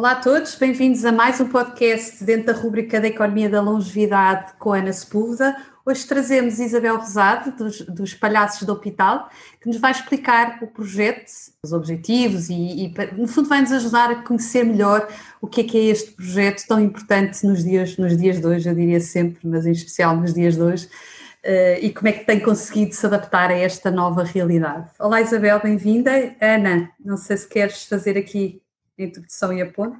[0.00, 4.54] Olá a todos, bem-vindos a mais um podcast dentro da rubrica da Economia da Longevidade
[4.58, 5.54] com Ana Sepúlveda.
[5.84, 9.28] Hoje trazemos Isabel Rosado, dos, dos Palhaços do Hospital,
[9.60, 11.30] que nos vai explicar o projeto,
[11.62, 15.06] os objetivos e, e, no fundo, vai-nos ajudar a conhecer melhor
[15.38, 18.70] o que é que é este projeto tão importante nos dias, nos dias de hoje,
[18.70, 22.24] eu diria sempre, mas em especial nos dias de hoje, uh, e como é que
[22.24, 24.88] tem conseguido se adaptar a esta nova realidade.
[24.98, 26.34] Olá Isabel, bem-vinda.
[26.40, 28.62] Ana, não sei se queres fazer aqui
[29.04, 29.98] introdução e a ponte?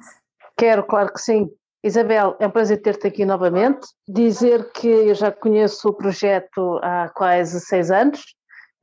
[0.56, 1.50] Quero, claro que sim.
[1.82, 3.86] Isabel, é um prazer ter-te aqui novamente.
[4.06, 8.20] Dizer que eu já conheço o projeto há quase seis anos,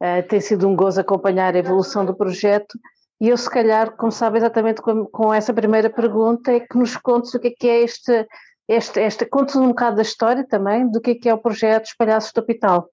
[0.02, 2.78] uh, tem sido um gozo acompanhar a evolução do projeto
[3.20, 7.34] e eu, se calhar, começava exatamente com, com essa primeira pergunta: é que nos contes
[7.34, 8.28] o que é que é este,
[8.68, 11.86] este, este contes um bocado da história também, do que é que é o projeto
[11.86, 12.90] Os Palhaços do Hospital.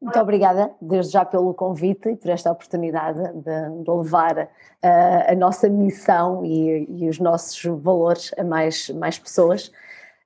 [0.00, 4.48] Muito obrigada, desde já pelo convite e por esta oportunidade de, de levar uh,
[5.32, 9.72] a nossa missão e, e, os nossos valores a mais, mais pessoas.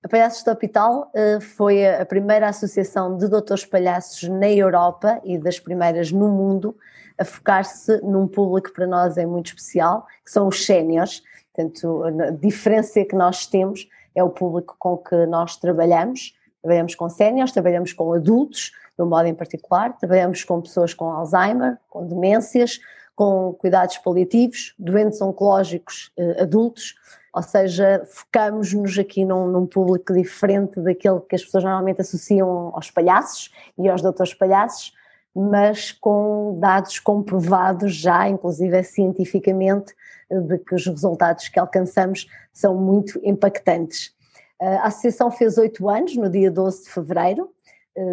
[0.02, 5.38] A Palhaços do Hospital uh, foi a primeira associação de doutores palhaços na Europa e
[5.38, 6.75] das primeiras no mundo
[7.20, 11.22] a focar-se num público para nós é muito especial, que são os séniores.
[11.52, 16.34] Portanto, a diferença que nós temos é o público com que nós trabalhamos.
[16.62, 18.72] Trabalhamos com séniores, trabalhamos com adultos,
[19.03, 19.97] um modo em particular.
[19.99, 22.81] Trabalhamos com pessoas com Alzheimer, com demências,
[23.15, 26.94] com cuidados paliativos, doentes oncológicos eh, adultos,
[27.34, 32.91] ou seja, focamos-nos aqui num, num, público diferente daquele que as pessoas normalmente associam aos
[32.91, 34.93] palhaços e aos doutores palhaços,
[35.34, 39.94] mas com dados comprovados já, inclusive cientificamente,
[40.31, 44.15] de que os resultados que alcançamos são muito impactantes.
[44.61, 47.59] A associação fez oito anos, no dia 12 de fevereiro, eh,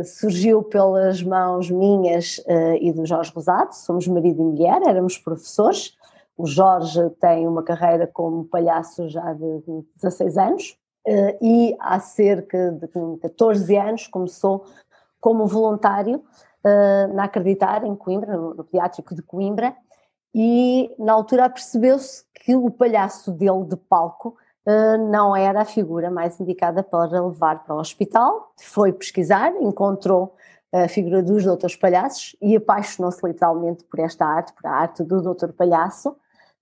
[0.04, 5.96] surgiu pelas mãos minhas uh, e do Jorge Rosado, somos marido e mulher, éramos professores.
[6.38, 10.78] O Jorge tem uma carreira como palhaço já de 16 anos
[11.08, 12.88] uh, e há cerca de
[13.22, 14.66] 14 anos começou
[15.20, 16.24] como voluntário
[17.14, 19.74] na Acreditar, em Coimbra, no, Pediátrico de Coimbra,
[20.36, 24.47] e na altura percebeu-se que o palhaço dele de palco eh,
[25.10, 28.52] não era a figura mais indicada para levar para o hospital.
[28.60, 30.36] Foi pesquisar, encontrou
[30.74, 35.22] a figura dos doutores palhaços e apaixonou-se literalmente por esta arte, por a arte do
[35.22, 36.16] doutor palhaço.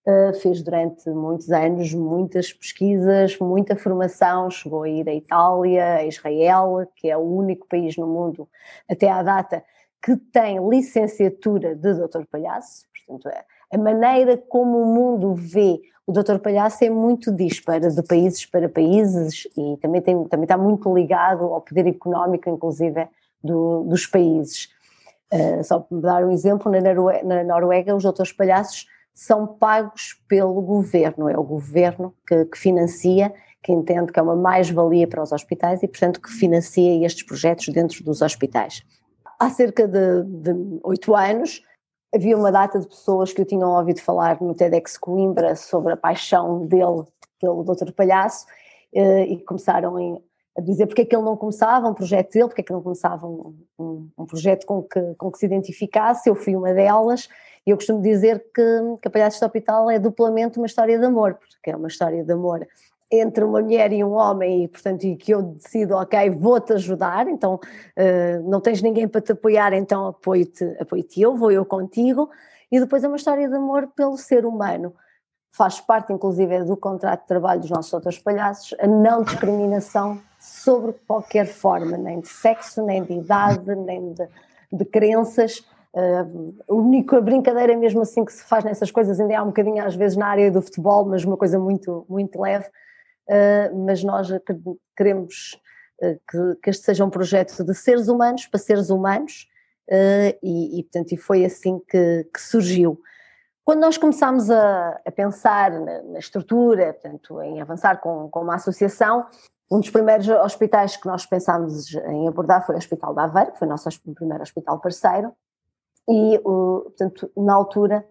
[0.07, 6.05] Uh, fez durante muitos anos muitas pesquisas, muita formação, chegou a ir à Itália, a
[6.05, 8.47] Israel, que é o único país no mundo,
[8.87, 9.63] até à data,
[10.03, 13.45] que tem licenciatura de doutor palhaço, portanto, é,
[13.75, 18.69] a maneira como o mundo vê o doutor Palhaço é muito dispara de países para
[18.69, 23.07] países e também, tem, também está muito ligado ao poder económico, inclusive,
[23.43, 24.69] do, dos países.
[25.33, 30.21] Uh, só para dar um exemplo, na Noruega, na Noruega os doutores palhaços são pagos
[30.27, 35.23] pelo governo, é o governo que, que financia, que entende que é uma mais-valia para
[35.23, 38.83] os hospitais e, portanto, que financia estes projetos dentro dos hospitais.
[39.39, 40.23] Há cerca de
[40.83, 41.63] oito anos,
[42.15, 45.97] havia uma data de pessoas que eu tinham ouvido falar no TEDx Coimbra sobre a
[45.97, 47.03] paixão dele
[47.39, 48.45] pelo Doutor Palhaço
[48.93, 50.21] eh, e começaram
[50.57, 52.81] a dizer porque é que ele não começava um projeto dele, porque é que não
[52.81, 57.27] começava um, um, um, projeto com que, com que se identificasse, eu fui uma delas
[57.67, 61.05] e eu costumo dizer que, que a Palhaços do Hospital é duplamente uma história de
[61.05, 62.65] amor, porque é uma história de amor
[63.11, 67.27] entre uma mulher e um homem e portanto e que eu decido, ok, vou-te ajudar,
[67.27, 72.29] então uh, não tens ninguém para te apoiar, então apoio-te apoio eu, vou eu contigo,
[72.71, 74.93] e depois é uma história de amor pelo ser humano.
[75.51, 80.93] Faz parte, inclusive, do contrato de trabalho dos nossos outros palhaços, a não discriminação sobre
[81.07, 84.27] qualquer forma, nem de sexo, nem de idade, nem de,
[84.71, 85.59] de crenças.
[85.93, 89.81] Uh, a única brincadeira mesmo assim que se faz nessas coisas ainda há um bocadinho
[89.85, 92.65] às vezes na área do futebol, mas uma coisa muito, muito leve,
[93.85, 94.29] mas nós
[94.95, 95.59] queremos
[96.29, 99.47] que, que, este seja um projeto de seres humanos para seres humanos,
[100.43, 102.99] e, e, portanto, e foi assim que, que surgiu.
[103.63, 108.55] Quando nós começámos a, a pensar na, na, estrutura, portanto, em avançar com, com uma
[108.55, 109.25] associação,
[109.71, 113.59] um dos primeiros hospitais que nós pensámos em abordar foi o Hospital da Aveiro, que
[113.59, 115.33] foi o nosso primeiro hospital parceiro,
[116.07, 118.05] e, portanto, na altura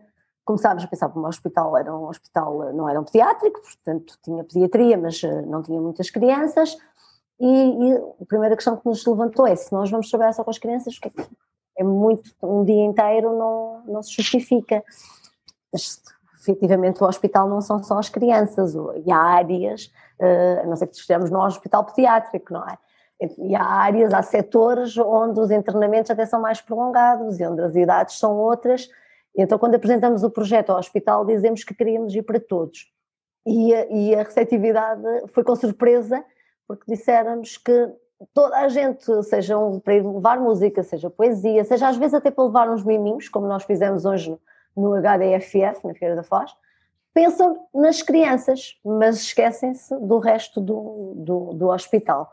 [0.44, 4.19] começámos a pensar que o meu hospital era um hospital, não era um pediátrico, portanto
[4.23, 6.76] tinha pediatria, mas eh, não tinha muitas crianças,
[7.41, 10.50] e, e a primeira questão que nos levantou é se nós vamos trabalhar só com
[10.50, 11.23] as crianças, é,
[11.79, 14.85] é muito, um dia inteiro não, não se justifica.
[15.73, 16.00] Mas
[16.41, 20.87] efetivamente o hospital não são só as crianças, e há áreas, eh, a não ser
[20.87, 22.79] que estejamos no hospital pediátrico, não é?
[23.38, 27.75] E há áreas, há setores onde os internamentos até são mais prolongados e onde as
[27.75, 28.88] idades são outras.
[29.36, 32.92] Então, quando apresentamos o projeto ao hospital, dizemos que queríamos ir para todos.
[33.46, 35.02] E a, e a receptividade
[35.32, 36.25] foi com surpresa,
[36.66, 37.92] porque disséramos que
[38.32, 42.44] toda a gente, seja um, para levar música, seja poesia, seja às vezes até para
[42.44, 44.31] levar uns miminhos, como nós fizemos hoje
[44.76, 46.54] no, no HDFF, na Feira da Foz,
[47.12, 52.31] pensam nas crianças, mas esquecem-se do resto do, do, do hospital.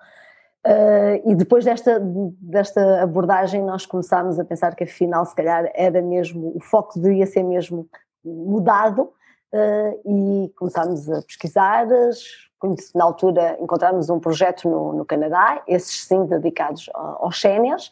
[0.65, 1.99] Uh, e depois desta,
[2.39, 7.25] desta abordagem nós começámos a pensar que afinal se calhar era mesmo, o foco deveria
[7.25, 7.89] ser mesmo
[8.23, 9.11] mudado
[9.53, 11.87] uh, e começámos a pesquisar,
[12.93, 17.87] na altura encontramos um projeto no, no Canadá, esses sim dedicados aos séniores,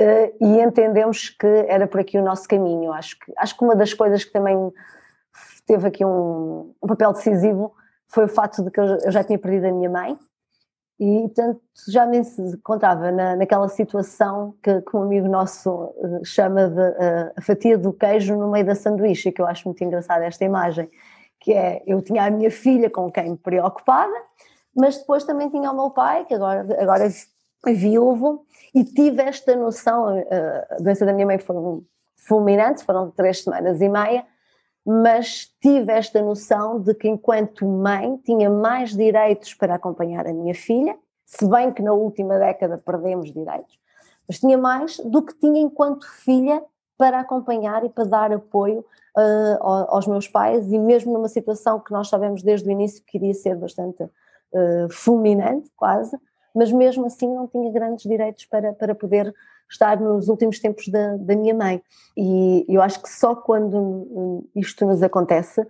[0.00, 2.92] uh, e entendemos que era por aqui o nosso caminho.
[2.92, 4.72] Acho que, acho que uma das coisas que também
[5.66, 7.74] teve aqui um, um papel decisivo
[8.08, 10.18] foi o facto de que eu já tinha perdido a minha mãe,
[10.98, 16.68] e, portanto, já me encontrava na, naquela situação que, que um amigo nosso uh, chama
[16.68, 20.24] de uh, a fatia do queijo no meio da sanduíche, que eu acho muito engraçada
[20.24, 20.88] esta imagem,
[21.40, 24.14] que é, eu tinha a minha filha com quem me preocupava,
[24.74, 27.08] mas depois também tinha o meu pai, que agora, agora
[27.66, 30.24] é viúvo, e tive esta noção, uh,
[30.70, 31.56] a doença da minha mãe foi
[32.16, 34.24] fulminante, foram três semanas e meia,
[34.84, 40.54] mas tive esta noção de que, enquanto mãe, tinha mais direitos para acompanhar a minha
[40.54, 43.78] filha, se bem que na última década perdemos direitos,
[44.28, 46.62] mas tinha mais do que tinha enquanto filha
[46.98, 48.84] para acompanhar e para dar apoio
[49.16, 53.16] uh, aos meus pais, e mesmo numa situação que nós sabemos desde o início que
[53.16, 56.16] iria ser bastante uh, fulminante, quase,
[56.54, 59.34] mas mesmo assim não tinha grandes direitos para, para poder
[59.74, 61.82] estar nos últimos tempos da, da minha mãe.
[62.16, 65.66] E eu acho que só quando isto nos acontece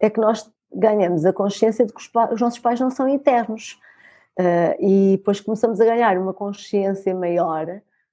[0.00, 3.78] é que nós ganhamos a consciência de que os, os nossos pais não são eternos.
[4.38, 7.66] Uh, e depois começamos a ganhar uma consciência maior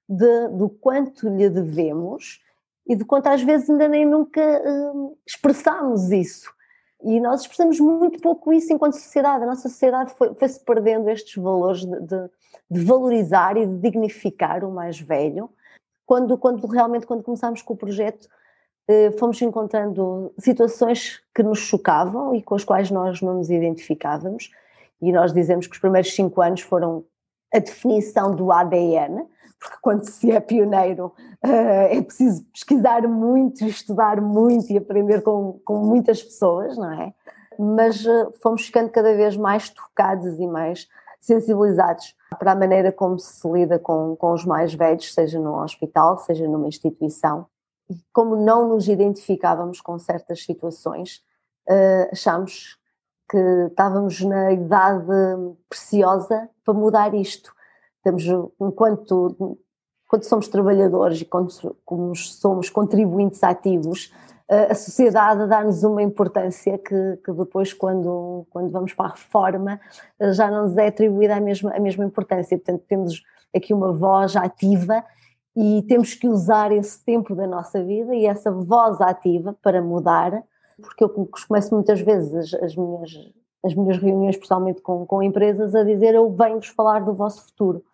[0.06, 2.42] de, do quanto lhe devemos
[2.86, 6.52] e de quanto às vezes ainda nem nunca uh, expressamos isso.
[7.02, 9.44] E nós expressamos muito pouco isso enquanto sociedade.
[9.44, 12.30] A nossa sociedade foi-se foi perdendo estes valores de,
[12.70, 15.50] de, valorizar e de dignificar o mais velho.
[16.06, 18.28] Quando, quando realmente, quando começámos com o projeto,
[18.88, 24.50] eh, fomos encontrando situações que nos chocavam e com as quais nós não nos identificávamos.
[25.00, 27.04] E nós dizemos que os primeiros cinco anos foram
[27.54, 29.26] a definição do ADN,
[29.60, 31.12] porque quando se é pioneiro
[31.44, 37.14] uh, é preciso pesquisar muito, estudar muito e aprender com, com muitas pessoas, não é?
[37.58, 40.88] Mas uh, fomos ficando cada vez mais tocados e mais
[41.20, 46.18] sensibilizados para a maneira como se lida com, com os mais velhos, seja no hospital,
[46.18, 47.46] seja numa instituição.
[47.88, 51.22] E como não nos identificávamos com certas situações,
[51.68, 52.44] uh,
[53.28, 55.06] que estávamos na idade
[55.68, 57.52] preciosa para mudar isto
[58.02, 58.24] temos,
[58.60, 59.58] enquanto,
[60.08, 61.50] quando somos trabalhadores e quando
[62.16, 64.12] somos contribuintes ativos,
[64.70, 69.80] a sociedade dá-nos uma importância que, que, depois, quando, quando vamos para a reforma,
[70.32, 72.58] já não nos é atribuída a mesma, a mesma importância.
[72.58, 73.22] Portanto, temos
[73.54, 75.04] aqui uma voz ativa
[75.56, 80.42] e temos que usar esse tempo da nossa vida e essa voz ativa para mudar,
[80.82, 83.10] porque eu começo muitas vezes as, as minhas
[83.62, 87.84] as minhas reuniões, pessoalmente com, com empresas, a dizer eu venho-vos falar do vosso futuro.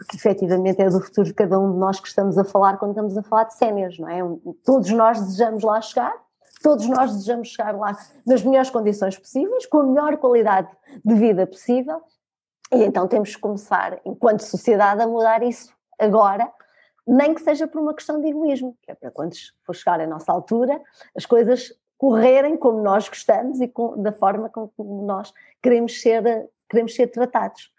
[0.00, 2.92] Porque efetivamente é do futuro de cada um de nós que estamos a falar quando
[2.92, 4.20] estamos a falar de séniores, não é?
[4.64, 6.14] Todos nós desejamos lá chegar,
[6.62, 7.94] todos nós desejamos chegar lá
[8.26, 10.70] nas melhores condições possíveis, com a melhor qualidade
[11.04, 12.00] de vida possível,
[12.72, 16.50] e então temos que começar, enquanto sociedade, a mudar isso agora,
[17.06, 19.34] nem que seja por uma questão de egoísmo, que é para quando
[19.66, 20.80] for chegar a nossa altura,
[21.14, 24.72] as coisas correrem como nós gostamos e com, da forma como
[25.04, 25.30] nós
[25.62, 27.70] queremos ser, queremos ser tratados.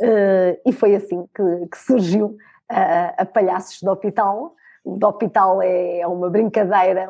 [0.00, 2.36] Uh, e foi assim que, que surgiu
[2.70, 4.54] uh, a Palhaços do Hospital.
[4.84, 7.06] O do Hospital é, é uma brincadeira,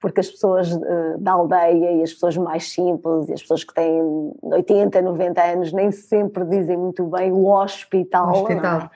[0.00, 3.74] porque as pessoas uh, da aldeia e as pessoas mais simples e as pessoas que
[3.74, 8.28] têm 80, 90 anos nem sempre dizem muito bem o hospital.
[8.28, 8.90] O hospital.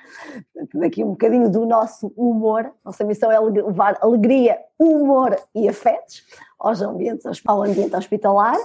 [0.56, 0.78] É?
[0.78, 6.22] Daqui um bocadinho do nosso humor, nossa missão é levar alegria, humor e afetos
[6.58, 8.56] aos ambientes, ao ambiente hospitalar.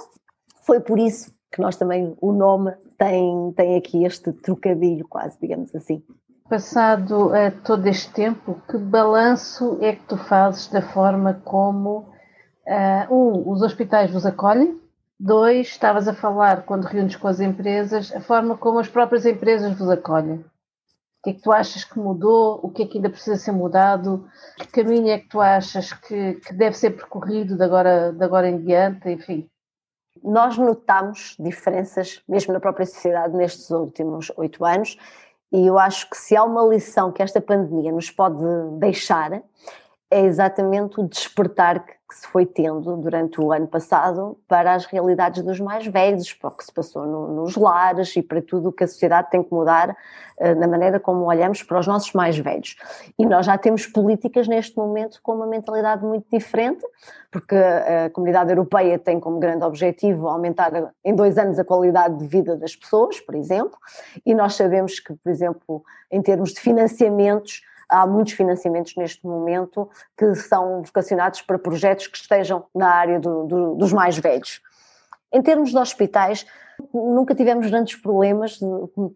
[0.62, 5.76] Foi por isso que nós também, o nome tem, tem aqui este trocadilho quase, digamos
[5.76, 6.02] assim.
[6.50, 12.16] Passado uh, todo este tempo, que balanço é que tu fazes da forma como
[12.68, 14.78] Uh, um, os hospitais vos acolhem.
[15.18, 19.80] Dois, estavas a falar, quando reúnes com as empresas, a forma como as próprias empresas
[19.80, 20.40] vos acolhem.
[20.40, 22.60] O que é que tu achas que mudou?
[22.62, 24.28] O que é que ainda precisa ser mudado?
[24.58, 28.50] Que caminho é que tu achas que, que deve ser percorrido de agora, de agora
[28.50, 29.10] em diante?
[29.10, 29.50] Enfim.
[30.28, 34.98] Nós notamos diferenças, mesmo na própria sociedade, nestes últimos oito anos,
[35.54, 38.44] e eu acho que se há uma lição que esta pandemia nos pode
[38.78, 39.42] deixar,
[40.12, 44.86] é exatamente o despertar que, que, se foi tendo durante o ano passado para as
[44.86, 48.70] realidades dos mais velhos, para o que se passou no, nos lares e para tudo
[48.70, 52.14] o que a sociedade tem que mudar uh, na maneira como olhamos para os nossos
[52.14, 52.76] mais velhos.
[53.18, 56.86] E nós já temos políticas neste momento com uma mentalidade muito diferente,
[57.32, 62.26] porque a comunidade europeia tem como grande objetivo aumentar em dois anos a qualidade de
[62.26, 63.78] vida das pessoas, por exemplo,
[64.26, 69.90] e nós sabemos que, por exemplo, em termos de financiamentos, há muitos financiamentos neste momento
[70.18, 74.62] que são vocacionados para projetos que estejam na área do, do, dos mais velhos.
[75.32, 76.46] Em termos de hospitais,
[76.94, 78.60] nunca tivemos grandes problemas,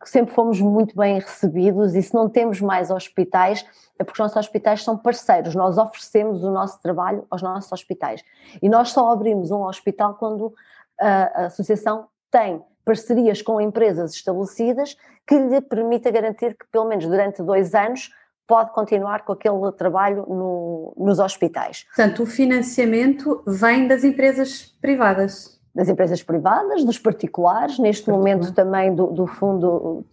[0.06, 3.66] sempre fomos muito bem recebidos e se não temos mais hospitais
[4.00, 8.24] é porque os nossos hospitais são parceiros, nós oferecemos o nosso trabalho aos nossos hospitais
[8.62, 10.54] e nós só abrimos um hospital quando
[11.00, 14.98] a, a associação tem parcerias com empresas estabelecidas
[15.28, 18.10] que lhe permita garantir que pelo menos durante dois anos
[18.52, 21.86] pode continuar com aquele trabalho no, nos hospitais.
[21.96, 25.58] Portanto, o financiamento vem das empresas privadas.
[25.74, 28.36] Das empresas privadas, dos particulares, neste Particular.
[28.36, 30.06] momento também do, do Fundo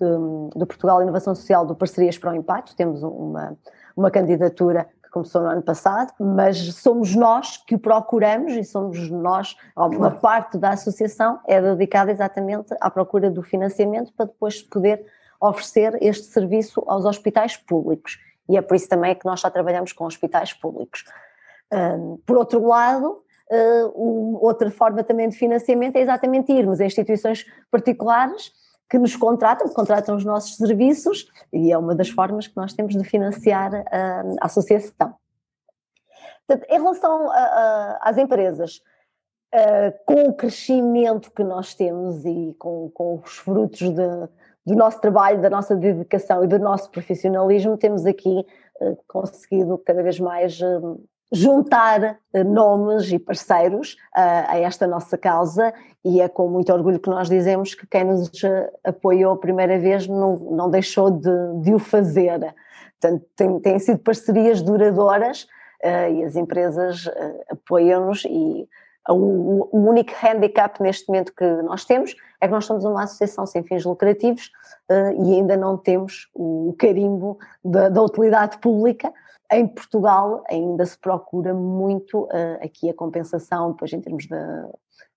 [0.54, 3.58] do Portugal Inovação Social do Parcerias para o Impacto, temos uma,
[3.96, 9.10] uma candidatura que começou no ano passado, mas somos nós que o procuramos e somos
[9.10, 15.04] nós, uma parte da associação é dedicada exatamente à procura do financiamento para depois poder
[15.40, 19.92] oferecer este serviço aos hospitais públicos e é por isso também que nós só trabalhamos
[19.92, 21.04] com hospitais públicos.
[22.24, 28.52] por outro lado, uh, outra forma também de financiamento é exatamente irmos a instituições particulares
[28.88, 32.72] que nos contratam, que contratam os nossos serviços e é uma das formas que nós
[32.72, 35.14] temos de financiar a, a associação.
[36.46, 38.80] Portanto, em relação a, a, às empresas,
[39.50, 44.28] Uh, com o crescimento que nós temos e com, com os frutos de,
[44.68, 48.44] do nosso trabalho, da nossa dedicação e do nosso profissionalismo, temos aqui
[48.80, 51.00] uh, conseguido cada vez mais uh,
[51.32, 55.72] juntar uh, nomes e parceiros a esta nossa causa
[56.04, 58.30] e é com muito orgulho que nós dizemos que quem nos
[58.84, 61.30] apoiou a primeira vez não, não deixou de,
[61.62, 62.54] de o fazer.
[63.00, 65.46] Portanto, tem, têm sido parcerias duradouras
[66.12, 67.08] e as empresas
[67.50, 68.68] apoiam-nos e
[69.12, 73.62] o, único handicap neste momento que nós temos é que nós somos uma associação sem
[73.62, 74.50] fins lucrativos
[74.90, 79.12] uh, e ainda não temos o carimbo da, da, utilidade pública.
[79.50, 84.36] Em Portugal ainda se procura muito uh, aqui a compensação, depois em termos de,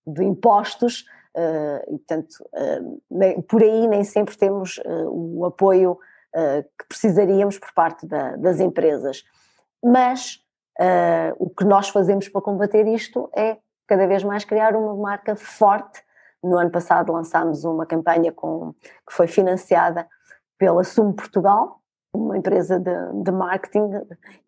[0.08, 1.06] de impostos,
[1.36, 2.50] uh, e portanto,
[3.10, 4.80] nem, por aí nem sempre temos
[5.10, 6.00] o apoio
[6.80, 9.26] que precisaríamos por parte da, das empresas.
[9.84, 10.40] Mas
[11.38, 13.58] o que nós fazemos para combater isto é
[13.92, 16.02] cada vez mais criar uma marca forte.
[16.42, 18.74] No ano passado lançámos uma campanha com,
[19.06, 20.08] que foi financiada
[20.58, 21.82] pela Sumo Portugal,
[22.14, 23.90] uma empresa de, de marketing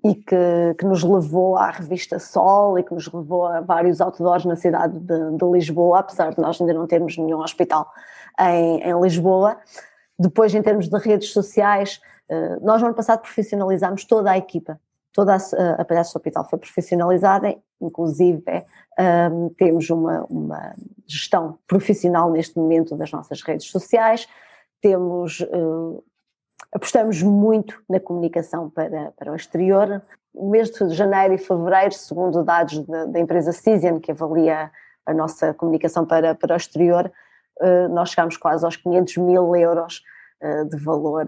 [0.01, 4.45] e que, que, nos levou à revista Sol e que nos levou a vários outdoors
[4.45, 7.91] na cidade de, de Lisboa, apesar de nós ainda não termos nenhum hospital
[8.39, 9.57] em, em Lisboa.
[10.17, 14.79] Depois, em termos de redes sociais, eh, nós no ano passado profissionalizámos toda a equipa
[15.13, 18.43] toda a, a palhaça do hospital foi profissionalizada, inclusive
[19.31, 20.73] um, temos uma, uma,
[21.05, 24.27] gestão profissional neste momento das nossas redes sociais,
[24.81, 26.03] temos, uh,
[26.73, 30.01] apostamos muito na comunicação para, para o exterior.
[30.33, 34.71] O mês de janeiro e fevereiro, segundo dados da, da empresa Cision, que avalia
[35.05, 37.11] a nossa comunicação para, para o exterior,
[37.61, 40.01] uh, nós chegámos quase aos 500 mil euros
[40.41, 41.25] uh, de valor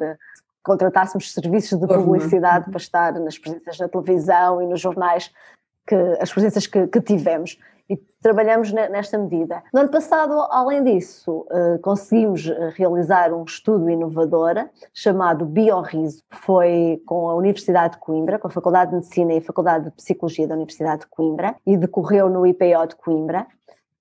[0.66, 5.32] contratássemos serviços de publicidade para estar nas presenças na televisão e nos jornais,
[5.88, 7.58] que, as presenças que, que tivemos.
[7.88, 9.62] e trabalhamos nesta medida.
[9.72, 16.24] No ano passado, além disso, eh, conseguimos eh, realizar um estudo inovador chamado Biorriso.
[16.32, 19.92] Foi com a Universidade de Coimbra, com a Faculdade de Medicina e a Faculdade de
[19.92, 23.46] Psicologia da Universidade de Coimbra e decorreu no IPO de Coimbra.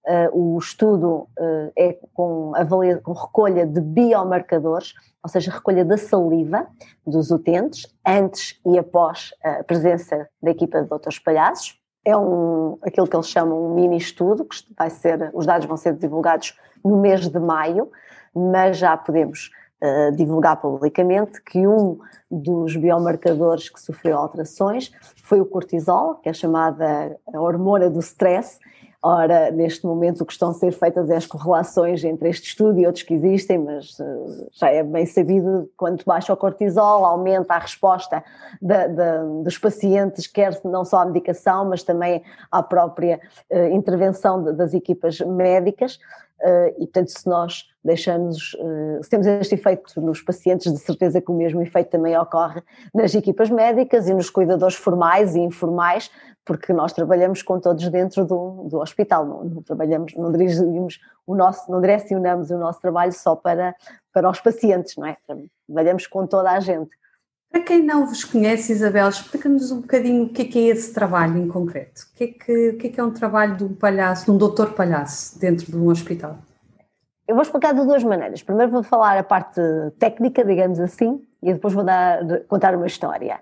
[0.07, 4.93] Uh, o estudo uh, é com, avalia, com recolha de biomarcadores,
[5.23, 6.67] ou seja, recolha da saliva
[7.07, 11.81] dos utentes, antes e após a presença da equipa de doutores palhaços.
[12.05, 15.79] É um, aquilo que eles chamam um mini estudo, que vai ser, os dados vão
[15.79, 17.91] ser divulgados no mês de maio,
[18.35, 19.51] mas já podemos
[19.83, 21.99] uh, divulgar publicamente que um
[22.31, 24.93] dos biomarcadores que sofreu alterações
[25.23, 28.59] foi o cortisol, que é chamada hormona do stress,
[29.07, 32.79] Ora, neste momento o que estão a ser feitas é as correlações entre este estudo
[32.79, 37.53] e outros que existem, mas uh, já é bem sabido, quanto baixa o cortisol, aumenta
[37.53, 38.25] a resposta
[38.63, 43.21] de, de, dos pacientes, quer não só à medicação, mas também à própria
[43.51, 45.99] uh, intervenção de, das equipas médicas.
[46.41, 48.57] Uh, e, portanto, se nós deixamos,
[49.03, 52.63] se temos este efeito nos pacientes, de certeza que o mesmo efeito também ocorre
[52.95, 56.11] nas equipas médicas e nos cuidadores formais e informais,
[56.45, 61.35] porque nós trabalhamos com todos dentro do, do hospital, não, não, trabalhamos, não dirigimos o
[61.35, 63.75] nosso, não direcionamos o nosso trabalho só para,
[64.13, 65.17] para os pacientes, não é?
[65.67, 66.91] Trabalhamos com toda a gente.
[67.55, 70.93] Para quem não vos conhece, Isabel, explica-nos um bocadinho o que é, que é esse
[70.93, 72.01] trabalho em concreto.
[72.03, 74.33] O que é que, o que, é, que é um trabalho de um palhaço, de
[74.33, 76.37] um doutor palhaço, dentro de um hospital?
[77.29, 78.43] Eu vou explicar de duas maneiras.
[78.43, 79.61] Primeiro vou falar a parte
[80.01, 82.19] técnica, digamos assim, e depois vou dar,
[82.49, 83.39] contar uma história.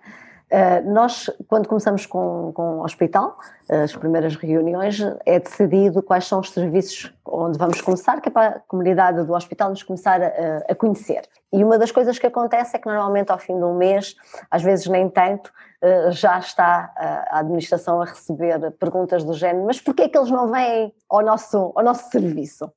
[0.52, 3.38] Uh, nós, quando começamos com, com o hospital,
[3.70, 8.32] uh, as primeiras reuniões, é decidido quais são os serviços onde vamos começar, que é
[8.32, 11.22] para a comunidade do hospital nos começar a, a, conhecer.
[11.50, 14.14] E uma das coisas que acontece é que normalmente ao fim de um mês,
[14.50, 15.50] às vezes nem tanto,
[15.82, 16.92] uh, já está
[17.30, 21.22] a administração a receber perguntas do género, mas porquê é que eles não vêm ao
[21.22, 22.70] nosso, ao nosso serviço?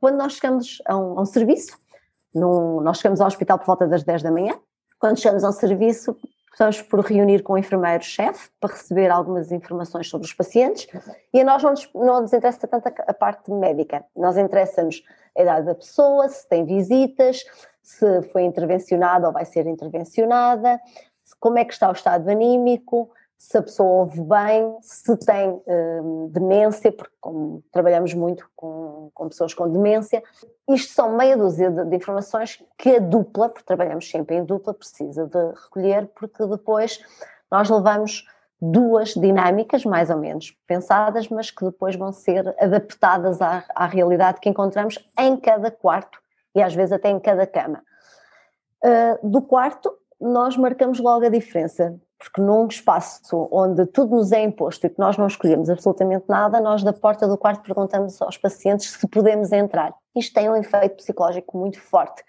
[0.00, 1.78] quando nós chegamos a um, a um serviço,
[2.34, 4.54] num, nós chegamos ao hospital por volta das 10 da manhã,
[5.00, 6.14] quando chegamos ao serviço,
[6.52, 10.86] estamos por reunir com o enfermeiro-chefe para receber algumas informações sobre os pacientes
[11.32, 15.02] e a nós não nos, não nos interessa tanto a, parte médica, nós interessa-nos
[15.36, 17.44] a idade da pessoa, se tem visitas,
[17.82, 20.78] se foi intervencionada ou vai ser intervencionada,
[21.38, 26.28] como é que está o estado anímico, se a pessoa ouve bem, se tem hum,
[26.30, 30.22] demência, porque como trabalhamos muito com, com, pessoas com demência,
[30.68, 34.74] isto são meia dúzia de, de, informações que a dupla, porque trabalhamos sempre em dupla,
[34.74, 37.00] precisa de recolher, porque depois
[37.50, 38.26] nós levamos
[38.60, 44.38] duas dinâmicas, mais ou menos pensadas, mas que depois vão ser adaptadas à, à realidade
[44.38, 46.20] que encontramos em cada quarto
[46.54, 47.82] e às vezes até em cada cama.
[48.84, 54.44] Uh, do quarto, nós marcamos logo a diferença porque num espaço onde tudo nos é
[54.44, 58.36] imposto e que nós não escolhemos absolutamente nada, nós da porta do quarto perguntamos aos
[58.36, 59.94] pacientes se podemos entrar.
[60.14, 62.22] Isto tem um efeito psicológico muito forte,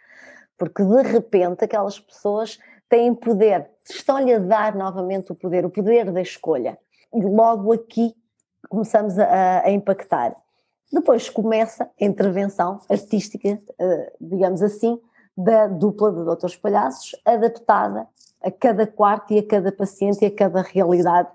[0.57, 6.09] porque de repente aquelas pessoas têm poder, estão-lhe a dar novamente o poder, o poder
[6.09, 6.79] da escolha.
[7.13, 8.15] E logo aqui
[8.69, 10.33] começamos a, a impactar.
[10.89, 14.97] Depois começa a intervenção artística, eh, digamos assim,
[15.35, 18.07] da dupla de doutores palhaços, adaptada
[18.43, 21.29] a cada quarto e a cada paciente e a cada realidade.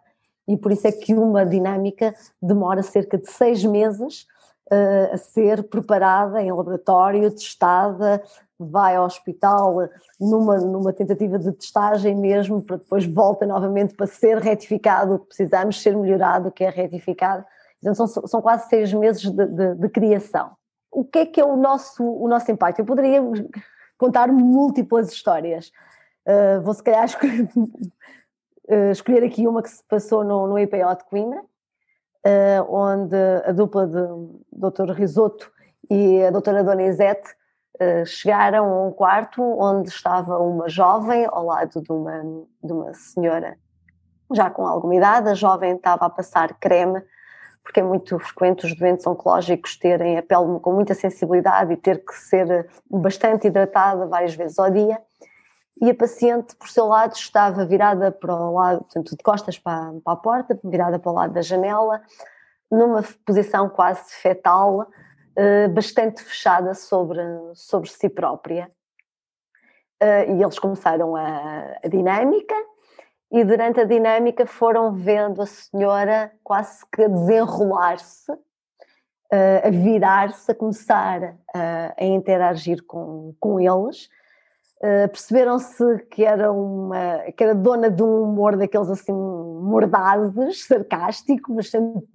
[0.48, 4.26] E por isso é que uma dinâmica demora cerca de seis meses
[4.70, 8.22] uh, a ser preparada em laboratório, testada,
[8.58, 9.88] vai ao hospital
[10.18, 15.26] numa, numa tentativa de testagem mesmo, para depois volta novamente para ser retificado o que
[15.26, 17.44] precisamos, ser melhorado o que é retificado.
[17.78, 20.52] Então são, são quase seis meses de, de, de criação.
[20.90, 22.78] O que é que é o nosso, o nosso impacto?
[22.78, 23.20] Eu poderia
[23.98, 25.70] contar múltiplas histórias.
[26.26, 27.48] Uh, vou se calhar escolher,
[28.68, 33.52] uh, escolher, aqui uma que se passou no, no IPO de Coimbra, uh, onde a
[33.52, 33.96] dupla de
[34.52, 34.90] Dr.
[34.90, 35.52] Risoto
[35.88, 37.34] e a doutora Donizete
[38.06, 42.22] chegaram a um quarto onde estava uma jovem ao lado de uma,
[42.64, 43.58] de uma senhora
[44.32, 45.28] já com alguma idade.
[45.28, 47.02] A jovem estava a passar creme,
[47.62, 52.02] porque é muito frequente os doentes oncológicos terem a pele com muita sensibilidade e ter
[52.02, 54.98] que ser bastante hidratada várias vezes ao dia
[55.80, 59.92] e a paciente, por seu lado, estava virada para o lado, portanto, de costas para,
[60.02, 62.02] para a porta, virada para o lado da janela,
[62.70, 64.86] numa posição quase fetal,
[65.36, 67.20] eh, bastante fechada sobre,
[67.54, 68.70] sobre si própria.
[70.00, 72.54] Eh, e eles começaram a, a dinâmica,
[73.30, 78.32] e durante a dinâmica foram vendo a senhora quase que desenrolar-se,
[79.30, 84.08] eh, a virar-se, a começar a, a interagir com, com eles
[84.78, 91.54] Uh, perceberam-se que era uma que era dona de um humor daqueles assim mordazes, sarcástico,
[91.54, 92.06] bastante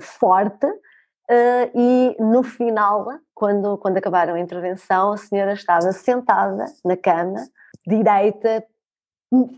[0.00, 0.66] forte.
[0.66, 7.46] Uh, e no final, quando, quando acabaram a intervenção, a senhora estava sentada na cama,
[7.86, 8.64] direita,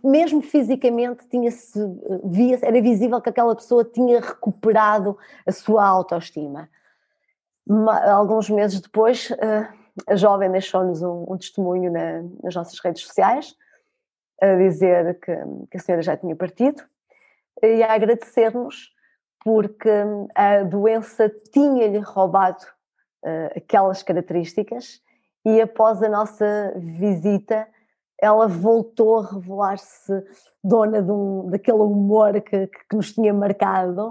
[0.04, 1.78] mesmo fisicamente tinha-se,
[2.24, 6.68] via era visível que aquela pessoa tinha recuperado a sua autoestima.
[8.12, 9.30] Alguns meses depois,
[10.06, 13.54] a jovem deixou-nos um, um, testemunho na, nas nossas redes sociais,
[14.40, 15.34] a dizer que,
[15.70, 16.82] que a senhora já tinha partido
[17.62, 18.92] e a agradecer-nos
[19.44, 19.90] porque
[20.34, 22.64] a doença tinha-lhe roubado
[23.24, 25.00] uh, aquelas características
[25.44, 27.68] e após a nossa visita
[28.20, 30.12] ela voltou a revelar-se
[30.62, 34.10] dona de um, daquele humor que, que nos tinha marcado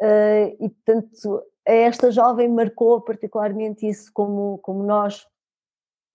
[0.00, 5.26] uh, e portanto esta jovem marcou particularmente isso como, como nós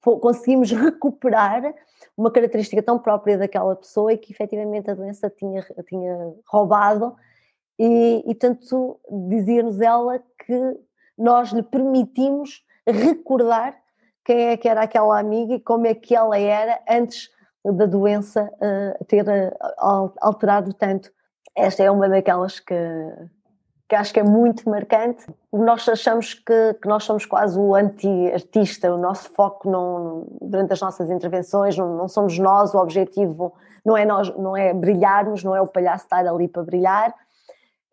[0.01, 1.73] conseguimos recuperar
[2.15, 7.15] uma característica tão própria daquela pessoa e que efetivamente a doença tinha, tinha roubado
[7.79, 10.79] e, e tanto dizia-nos ela que
[11.17, 13.77] nós lhe permitimos recordar
[14.23, 17.29] quem é que era aquela amiga e como é que ela era antes
[17.63, 21.11] da doença uh, ter uh, alterado tanto.
[21.55, 22.75] Esta é uma daquelas que,
[23.87, 25.25] que acho que é muito marcante.
[25.51, 30.81] Nós achamos que, que nós somos quase o anti-artista, o nosso foco não, durante as
[30.81, 33.53] nossas intervenções não, não, somos nós, o objetivo
[33.85, 37.15] não é, nós, não é brilharmos, não é o palhaço estar ali para brilhar,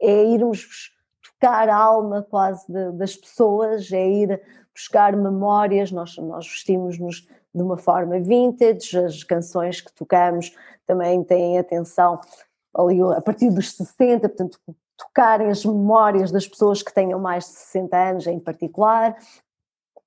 [0.03, 4.43] é irmos tocar a alma quase de, das pessoas, é ir
[4.75, 10.53] buscar memórias, nós, nós vestimos-nos de uma forma vintage, as canções que tocamos
[10.85, 12.21] também têm atenção
[12.77, 14.59] ali a partir dos 60, portanto
[14.97, 19.17] tocarem as memórias das pessoas que tenham mais de 60 anos em particular,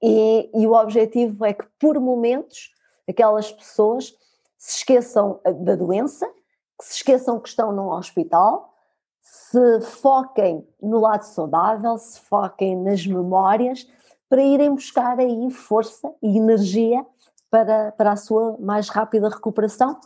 [0.02, 2.72] e, e o objetivo é que por momentos
[3.10, 4.16] aquelas pessoas
[4.58, 6.28] se esqueçam eh, da doença,
[6.80, 8.74] que se esqueçam que estão num hospital,
[9.22, 13.88] se foquem no lado saudável, se foquem nas memórias,
[14.30, 17.06] para irem buscar aí força e energia
[17.50, 20.00] para, para a sua mais rápida recuperação,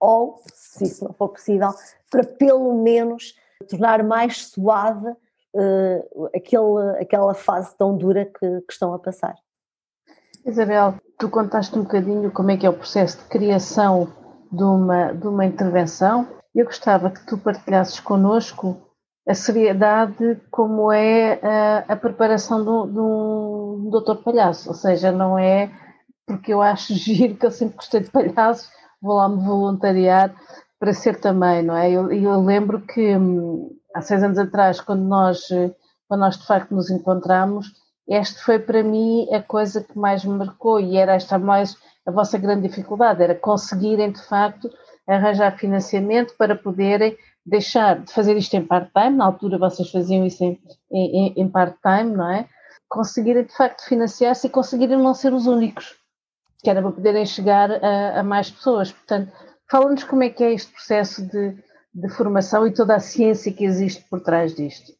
[0.00, 1.70] ou, se isso não for possível,
[2.10, 3.34] para pelo menos
[3.66, 9.34] tornar mais suave uh, aquele, aquela fase tão dura que, que estão a passar.
[10.44, 14.12] Isabel, tu contaste um bocadinho como é que é o processo de criação
[14.50, 16.26] de uma, de uma intervenção.
[16.54, 18.76] Eu gostava que tu partilhasses connosco
[19.28, 25.70] a seriedade como é a, a preparação de um doutor palhaço, ou seja, não é
[26.26, 28.70] porque eu acho giro que eu sempre gostei de palhaços,
[29.02, 30.34] vou lá me voluntariar
[30.78, 31.90] para ser também, não é?
[31.90, 35.48] Eu, eu lembro que hum, há seis anos atrás, quando nós,
[36.08, 37.72] quando nós de facto nos encontramos,
[38.08, 42.10] este foi para mim a coisa que mais me marcou e era esta mais a
[42.10, 44.70] vossa grande dificuldade, era conseguirem de facto
[45.06, 50.42] arranjar financiamento para poderem deixar de fazer isto em part-time, na altura vocês faziam isso
[50.44, 50.58] em,
[50.90, 52.46] em, em part-time, não é?
[52.88, 55.96] Conseguirem de facto financiar-se e conseguirem não ser os únicos,
[56.62, 58.92] que era para poderem chegar a, a mais pessoas.
[58.92, 59.32] Portanto,
[59.70, 61.56] Fala-nos como é que é este processo de,
[61.94, 64.92] de formação e toda a ciência que existe por trás disto.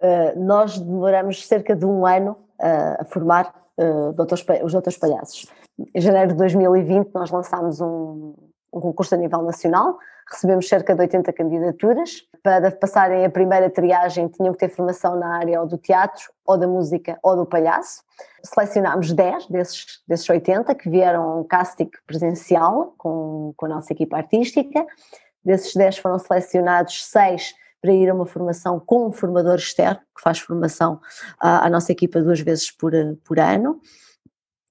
[0.00, 5.46] Uh, nós demoramos cerca de um ano uh, a formar uh, doutores, os doutores palhaços.
[5.94, 8.34] Em janeiro de 2020 nós lançámos um,
[8.72, 12.22] um concurso a nível nacional, recebemos cerca de 80 candidaturas.
[12.42, 16.58] Para passarem a primeira triagem tinham que ter formação na área ou do teatro, ou
[16.58, 18.02] da música, ou do palhaço.
[18.42, 24.16] Selecionámos 10 desses, desses 80 que vieram um casting presencial com, com a nossa equipa
[24.16, 24.84] artística.
[25.44, 30.22] Desses 10 foram selecionados 6 para ir a uma formação com um formador externo, que
[30.22, 31.00] faz formação
[31.38, 32.92] à, à nossa equipa duas vezes por,
[33.24, 33.80] por ano.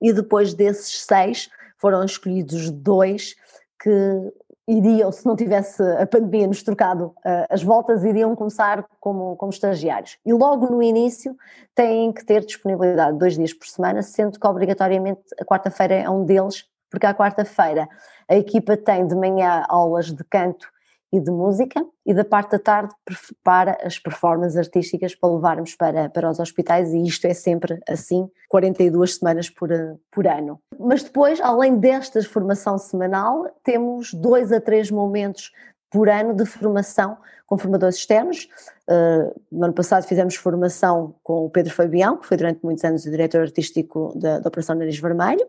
[0.01, 3.35] E depois desses seis foram escolhidos dois
[3.81, 4.33] que
[4.67, 9.51] iriam, se não tivesse a pandemia nos trocado uh, as voltas, iriam começar como, como
[9.51, 10.17] estagiários.
[10.25, 11.35] E logo no início
[11.75, 16.23] têm que ter disponibilidade dois dias por semana, sendo que obrigatoriamente a quarta-feira é um
[16.23, 17.87] deles, porque à quarta-feira
[18.27, 20.67] a equipa tem de manhã aulas de canto
[21.11, 26.09] e de música, e da parte da tarde prepara as performances artísticas para levarmos para,
[26.09, 29.69] para os hospitais, e isto é sempre assim, 42 semanas por,
[30.09, 30.59] por ano.
[30.79, 35.51] Mas depois, além desta formação semanal, temos dois a três momentos
[35.89, 38.47] por ano de formação com formadores externos.
[38.89, 43.05] Uh, no ano passado fizemos formação com o Pedro Fabião, que foi durante muitos anos
[43.05, 45.45] o diretor artístico da, da Operação Nariz Vermelho,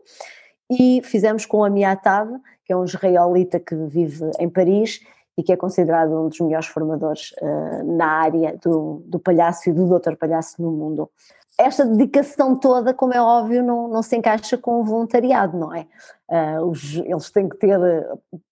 [0.69, 2.29] e fizemos com a Miatab,
[2.65, 5.01] que é um israelita que vive em Paris
[5.37, 9.73] e que é considerado um dos melhores formadores uh, na área do, do palhaço e
[9.73, 11.11] do doutor palhaço no mundo.
[11.59, 15.87] Esta dedicação toda, como é óbvio, não, não se encaixa com o voluntariado, não é?
[16.29, 17.79] Uh, os, eles têm que ter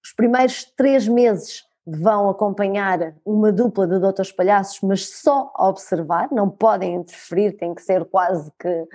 [0.03, 6.29] os primeiros três meses vão acompanhar uma dupla de doutores palhaços, mas só a observar,
[6.31, 8.87] não podem interferir, têm que ser quase que,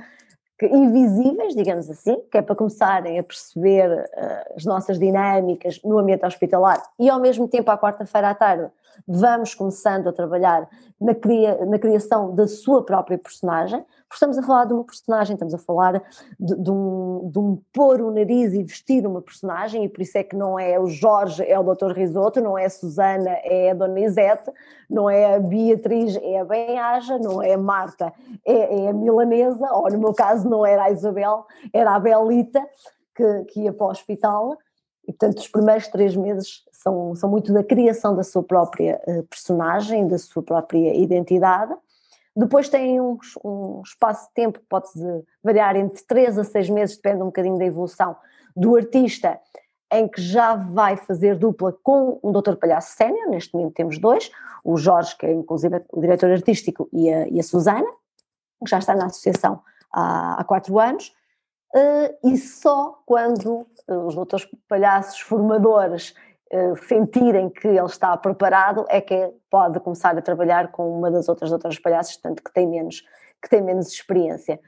[0.64, 6.26] invisíveis, digamos assim, que é para começarem a perceber uh, as nossas dinâmicas no ambiente
[6.26, 8.72] hospitalar e ao mesmo tempo à quarta-feira à tarde
[9.08, 10.68] vamos começando a trabalhar
[11.00, 13.84] na, cria, na criação da sua própria personagem,
[14.16, 16.02] porque estamos a falar de uma personagem, estamos a falar
[16.40, 20.18] de, de, um, de um pôr o nariz e vestir uma personagem, e por isso
[20.18, 21.92] é que não é o Jorge, é o Dr.
[21.92, 24.50] Risoto, não é a Susana, é a Dona Isete,
[24.90, 28.14] não é a Beatriz, é a Bem-Aja, não é a Marta,
[28.46, 32.66] é, é, a Milanesa, ou no meu caso não era a Isabel, era a Belita,
[33.14, 34.58] que, que ia para o hospital,
[35.04, 39.24] e portanto os primeiros três meses são, são muito da criação da sua própria uh,
[39.24, 41.76] personagem, da sua própria identidade.
[42.36, 44.90] Depois tem um, um espaço de tempo pode
[45.44, 48.16] variar entre 3 a 6 meses, depende um bocadinho da evolução
[48.56, 49.40] do artista,
[49.92, 54.30] em que já vai fazer dupla com um doutor palhaço sénior, neste momento temos dois,
[54.64, 57.88] o Jorge, que é inclusive o diretor artístico, e a, e a Susana,
[58.64, 61.14] que já está na associação há, há quatro anos,
[61.74, 66.25] uh, e só quando uh, os doutores palhaços formadores eh,
[66.88, 71.50] sentirem que ele está preparado, é que pode começar a trabalhar com uma das outras
[71.50, 73.02] doutoras palhaços, tanto que tem menos,
[73.42, 74.60] que tem menos experiência.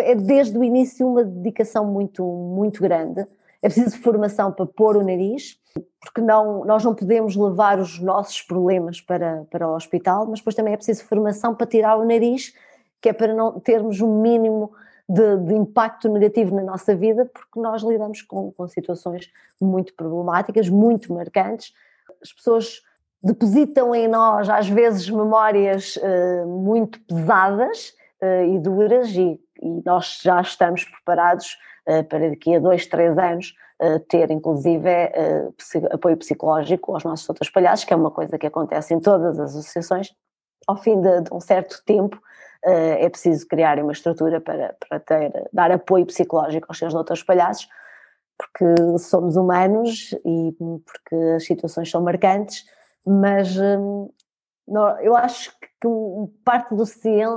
[0.00, 3.26] É desde o início uma dedicação muito, muito grande.
[3.62, 5.58] É preciso formação para pôr o nariz,
[6.00, 10.54] porque não, nós não podemos levar os nossos problemas para, para o hospital, mas depois
[10.54, 12.52] também é preciso formação para tirar o nariz,
[13.00, 14.72] que é para não termos um mínimo
[15.08, 20.68] de, de, impacto negativo na nossa vida, porque nós lidamos com, com situações muito problemáticas,
[20.68, 21.72] muito marcantes.
[22.20, 22.82] As pessoas
[23.22, 30.20] depositam em nós, às vezes, memórias uh, muito pesadas uh, e duras, e, e, nós
[30.22, 31.56] já estamos preparados
[31.88, 33.54] uh, para daqui a dois, três anos
[34.08, 34.88] ter, inclusive,
[35.90, 39.54] apoio psicológico aos nossos outros palhaços, que é uma coisa que acontece em todas as
[39.54, 40.14] associações.
[40.66, 42.18] Ao fim de, de um certo tempo,
[42.64, 47.68] é preciso criar uma estrutura para, para ter, dar apoio psicológico aos seus outros palhaços,
[48.36, 52.64] porque somos humanos e porque as situações são marcantes,
[53.04, 54.10] mas hum,
[55.00, 55.88] eu acho que
[56.44, 56.84] parte do,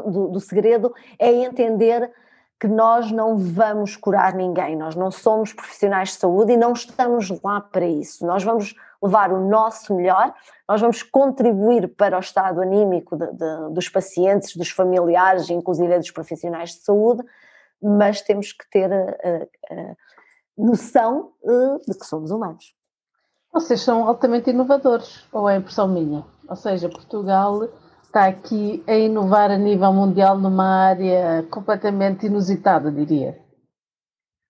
[0.09, 2.11] do, do segredo é entender
[2.59, 7.29] que nós não vamos curar ninguém, nós não somos profissionais de saúde e não estamos
[7.41, 8.25] lá para isso.
[8.25, 10.33] Nós vamos levar o nosso melhor,
[10.67, 16.11] nós vamos contribuir para o estado anímico de, de, dos pacientes, dos familiares, inclusive dos
[16.11, 17.23] profissionais de saúde,
[17.81, 19.95] mas temos que ter a, a, a
[20.57, 22.75] noção uh, de que somos humanos.
[23.53, 26.25] Vocês são altamente inovadores, ou é impressão minha?
[26.47, 27.67] Ou seja, Portugal
[28.03, 33.39] está aqui a inovar a nível mundial numa área completamente inusitada, diria.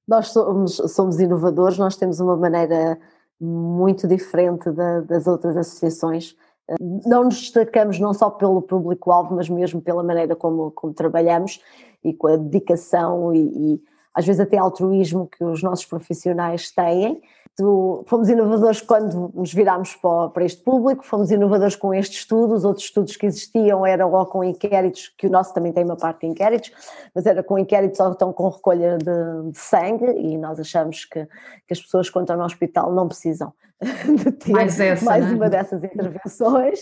[0.07, 2.99] Nós somos, somos inovadores, nós temos uma maneira
[3.39, 6.35] muito diferente da, das outras associações.
[6.79, 11.61] Não nos destacamos não só pelo público-alvo, mas mesmo pela maneira como, como trabalhamos
[12.03, 13.81] e com a dedicação e, e
[14.13, 17.21] às vezes até altruísmo que os nossos profissionais têm
[18.05, 22.65] fomos inovadores quando nos virámos para, para, este público, fomos inovadores com este estudo, os
[22.65, 26.21] outros estudos que existiam eram ou com inquéritos, que o nosso também tem uma parte
[26.21, 26.71] de inquéritos,
[27.13, 31.25] mas era com inquéritos ou então com recolha de, de sangue e nós achamos que,
[31.67, 33.53] que, as pessoas quando estão no hospital não precisam
[34.23, 35.31] de ter mais, essa, mais né?
[35.33, 36.79] uma dessas intervenções.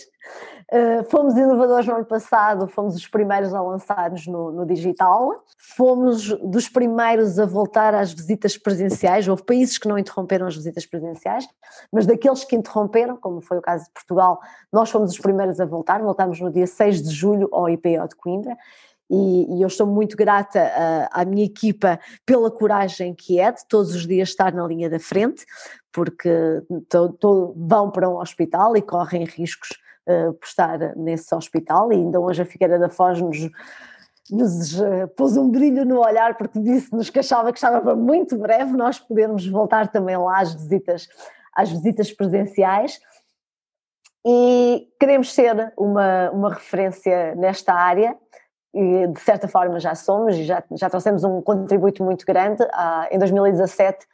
[0.71, 6.29] Uh, fomos inovadores no ano passado, fomos os primeiros a lançar-nos no, no, digital, fomos
[6.41, 9.27] dos primeiros a voltar às visitas presenciais.
[9.27, 11.47] Houve países que não interromperam as visitas presenciais,
[11.91, 14.39] mas daqueles que interromperam, como foi o caso de Portugal,
[14.73, 16.01] nós fomos os primeiros a voltar.
[16.01, 18.57] Voltámos no dia 6 de julho ao IPO de Coimbra.
[19.09, 23.65] E, e eu estou muito grata à, à minha equipa pela coragem que é de
[23.67, 25.45] todos os dias estar na linha da frente,
[25.93, 26.29] porque
[26.89, 29.69] to, vão para um hospital e correm riscos
[30.07, 33.49] uh, por estar nesse hospital, e ainda hoje a Figueira da Foz nos,
[34.29, 38.37] nos uh, pôs um brilho no olhar porque disse-nos que achava que estava para muito
[38.37, 41.07] breve nós podermos voltar também lá às visitas,
[41.55, 42.99] às visitas presenciais.
[44.29, 48.17] E queremos ser uma, uma referência nesta área
[48.77, 52.63] e de certa forma já somos e já, já trouxemos um contributo muito grande.
[52.73, 54.05] Ah, em 2017,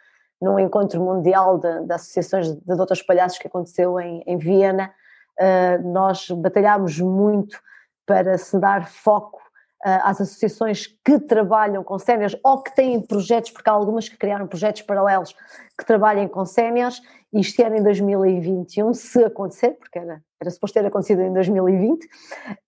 [0.41, 4.91] num encontro mundial de, de associações de doutores palhaços que aconteceu em, em Viena,
[5.39, 7.59] uh, nós batalhámos muito
[8.05, 9.37] para se dar foco
[9.85, 14.17] uh, às associações que trabalham com séniores ou que têm projetos, porque há algumas que
[14.17, 15.33] criaram projetos paralelos
[15.77, 17.01] que trabalhem com séniores,
[17.33, 22.07] este ano em 2021, se acontecer, porque era, era suposto ter acontecido em 2020, uh,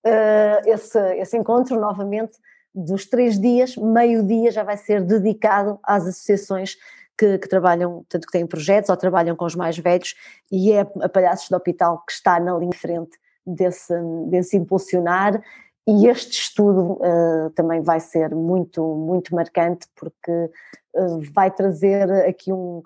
[0.05, 2.37] ah, esse, esse encontro novamente
[2.73, 6.75] dos três dias, meio dia já vai ser dedicado às associações
[7.17, 10.15] que, que, trabalham, tanto que têm projetos ou trabalham com os mais velhos,
[10.51, 13.93] e é a Palhaços do Hospital que está na linha de frente desse,
[14.27, 15.41] desse impulsionar.
[15.87, 20.49] E este estudo uh, também vai ser muito, muito marcante, porque
[20.95, 22.81] uh, vai trazer aqui um,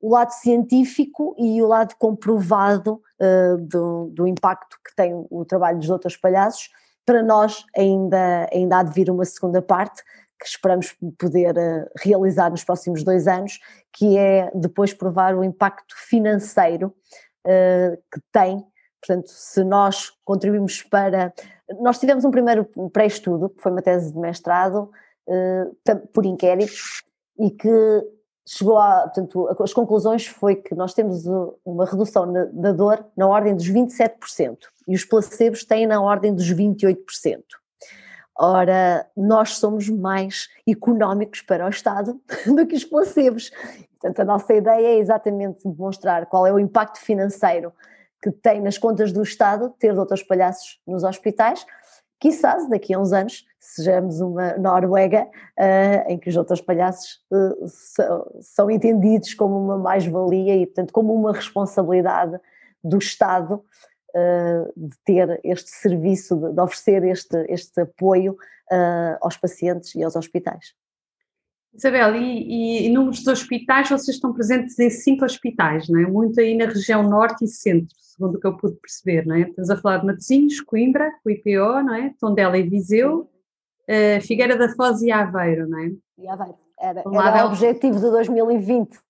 [0.00, 5.78] o lado científico e o lado comprovado uh, do, do, impacto que tem o trabalho
[5.78, 6.70] dos outros palhaços.
[7.04, 10.02] Para nós ainda, ainda há de vir uma segunda parte
[10.40, 13.58] que esperamos poder uh, realizar nos próximos dois anos,
[13.92, 16.94] que é depois provar o impacto financeiro
[17.46, 18.64] uh, que tem.
[19.00, 21.32] Portanto, se nós contribuímos para.
[21.80, 24.90] Nós tivemos um primeiro pré-estudo, que foi uma tese de mestrado,
[26.12, 27.02] por inquéritos,
[27.38, 28.04] e que
[28.52, 31.24] chegou a, portanto, as conclusões foi que nós temos
[31.64, 34.56] uma redução da dor na ordem dos 27%
[34.88, 36.96] e os placebos têm na ordem dos 28%.
[38.36, 43.52] Ora, nós somos mais económicos para o Estado do que os placebos.
[44.00, 47.72] Portanto, a nossa ideia é exatamente demonstrar qual é o impacto financeiro
[48.20, 51.64] que tem nas contas do Estado ter outros palhaços nos hospitais,
[52.20, 57.66] quizás daqui a uns anos sejamos uma Noruega uh, em que os outros palhaços uh,
[57.66, 62.38] são, são, entendidos como uma mais-valia e, portanto, como uma responsabilidade
[62.84, 63.64] do Estado
[64.14, 68.36] uh, de ter este serviço, de, de oferecer este, este apoio
[69.20, 70.76] aos pacientes e aos hospitais.
[71.72, 76.06] Isabel, e, e, números de hospitais, vocês estão presentes em cinco hospitais, não é?
[76.06, 79.42] Muito aí na região norte e centro, segundo o que eu pude perceber, não é?
[79.42, 82.12] Estamos a falar de Matosinhos, Coimbra, o IPO, não é?
[82.20, 83.30] Tondela e Viseu,
[83.88, 85.92] uh, Figueira da Foz e Aveiro, não é?
[86.18, 86.58] E Aveiro.
[86.78, 89.00] Era, era o objetivo de 2020, uh,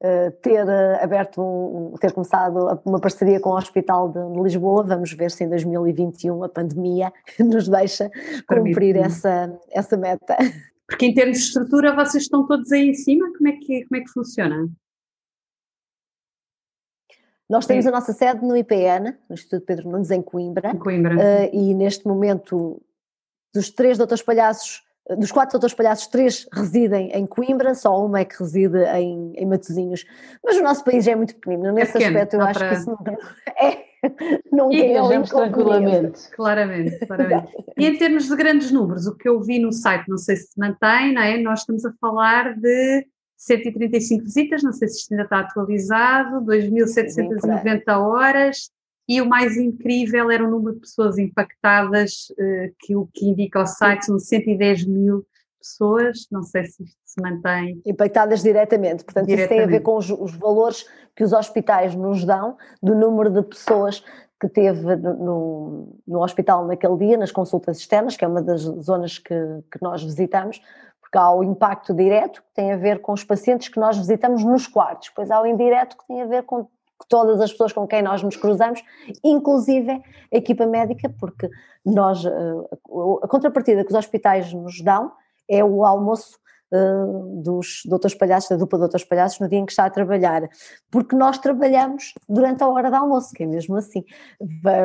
[0.00, 4.82] eh, ter uh, aberto, um, ter começado uma parceria com o Hospital de, de, Lisboa.
[4.82, 8.10] Vamos ver se em 2021 a pandemia nos deixa
[8.46, 10.36] cumprir essa, essa meta.
[10.88, 14.00] Porque em termos de estrutura vocês estão todos aí em cima, como é que, como
[14.00, 14.68] é que funciona?
[17.48, 17.90] Nós temos Sim.
[17.90, 21.14] a nossa sede no IPN, no Instituto Pedro Nunes, em Coimbra, em Coimbra.
[21.14, 22.82] Uh, e neste momento,
[23.54, 24.82] dos três doutores palhaços,
[25.16, 29.46] dos quatro doutores palhaços, três residem em Coimbra, só uma é que reside em, em
[29.46, 30.04] Matosinhos.
[30.44, 32.68] Mas o nosso país é muito pequenino, nesse é pequeno, aspecto eu acho para...
[32.68, 32.98] que isso não,
[33.62, 33.87] é,
[34.52, 36.30] não e tem tranquilamente.
[36.30, 37.52] Claramente, claramente.
[37.76, 40.48] e em termos de grandes números, o que eu vi no site, não sei se
[40.48, 41.38] se mantém, não é?
[41.38, 47.82] nós estamos a falar de 135 visitas, não sei se isto ainda está atualizado, 2.790
[47.96, 48.70] horas,
[49.08, 53.62] e o mais incrível era o número de pessoas impactadas, eh, que o que indica
[53.62, 55.24] o site são 110 mil
[55.70, 57.80] pessoas, não sei se isto se mantém.
[57.84, 59.54] Impactadas diretamente, portanto diretamente.
[59.54, 63.30] isso tem a ver com os, os, valores que os hospitais nos dão do número
[63.30, 64.02] de pessoas
[64.40, 69.18] que teve no, no hospital naquele dia, nas consultas externas, que é uma das zonas
[69.18, 69.34] que,
[69.70, 70.62] que nós visitamos,
[71.00, 74.44] porque há o impacto direto que tem a ver com os pacientes que nós visitamos
[74.44, 76.68] nos quartos, depois há o indireto que tem a ver com
[77.08, 78.82] todas as pessoas com quem nós nos cruzamos,
[79.22, 79.90] inclusive
[80.32, 81.48] a equipa médica, porque
[81.84, 82.30] nós, eh,
[83.22, 85.12] a contrapartida que os hospitais nos dão
[85.48, 86.38] é o almoço
[86.72, 90.48] uh, dos doutores palhaços, da dupla doutores palhaços, no dia em que está a trabalhar,
[90.90, 94.04] porque nós trabalhamos durante a hora de almoço, que é mesmo assim,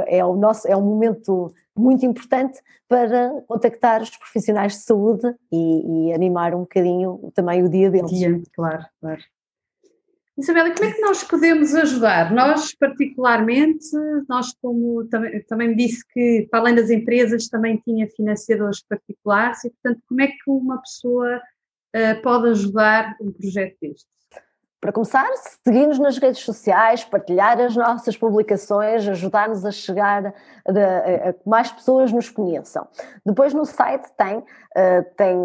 [0.08, 6.10] é, o nosso, é um momento muito importante para contactar os profissionais de saúde e,
[6.10, 8.12] e animar um bocadinho também o dia deles.
[8.12, 9.22] Dia, claro, claro.
[10.36, 12.34] Isabela, como é que nós podemos ajudar?
[12.34, 13.86] Nós, particularmente,
[14.28, 19.64] nós como também, também me disse que, para além das empresas, também tinha financiadores particulares
[19.64, 24.08] e, portanto, como é que uma pessoa uh, pode ajudar um projeto deste?
[24.84, 25.26] Para começar,
[25.64, 32.12] seguir-nos nas redes sociais, partilhar as nossas publicações, ajudar-nos a chegar a, que mais pessoas
[32.12, 32.86] nos conheçam.
[33.26, 34.44] Depois no site tem, uh,
[35.16, 35.38] tem,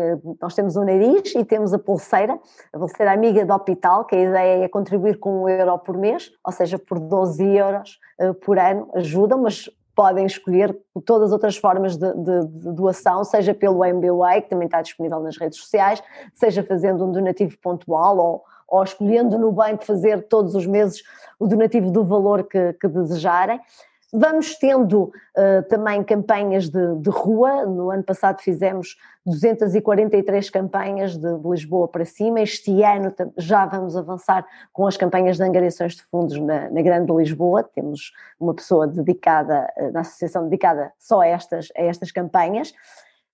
[0.42, 2.36] nós temos o nariz e temos a pulseira,
[2.72, 6.32] a pulseira amiga do hospital, que a ideia é contribuir com um euro por mês,
[6.44, 11.56] ou seja, por 12 euros uh, por ano ajudam, mas podem escolher todas as outras
[11.56, 16.02] formas de, de, de, doação, seja pelo MBWay, que também está disponível nas redes sociais,
[16.34, 21.02] seja fazendo um donativo pontual ou ou escolhendo no banco fazer todos os meses
[21.38, 23.60] o donativo do valor que, que desejarem.
[24.10, 27.66] Vamos tendo uh, também campanhas de, de, rua.
[27.66, 32.40] No ano passado fizemos 243 campanhas de, de, Lisboa para cima.
[32.40, 37.12] Este ano já vamos avançar com as campanhas de angariações de fundos na, na Grande
[37.12, 37.62] Lisboa.
[37.62, 42.72] Temos uma pessoa dedicada, uh, na associação dedicada só a estas, a estas campanhas.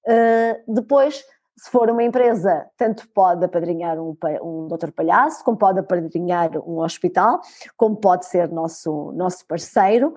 [0.04, 1.24] Uh, depois
[1.56, 6.80] se for uma empresa, tanto pode apadrinhar um, um doutor palhaço, como pode apadrinhar um
[6.80, 7.40] hospital,
[7.76, 10.14] como pode ser nosso, nosso parceiro.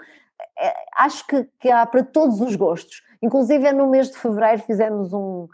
[0.59, 3.03] É, acho que, que há para todos os gostos.
[3.21, 5.47] Inclusive, no mês de fevereiro fizemos um,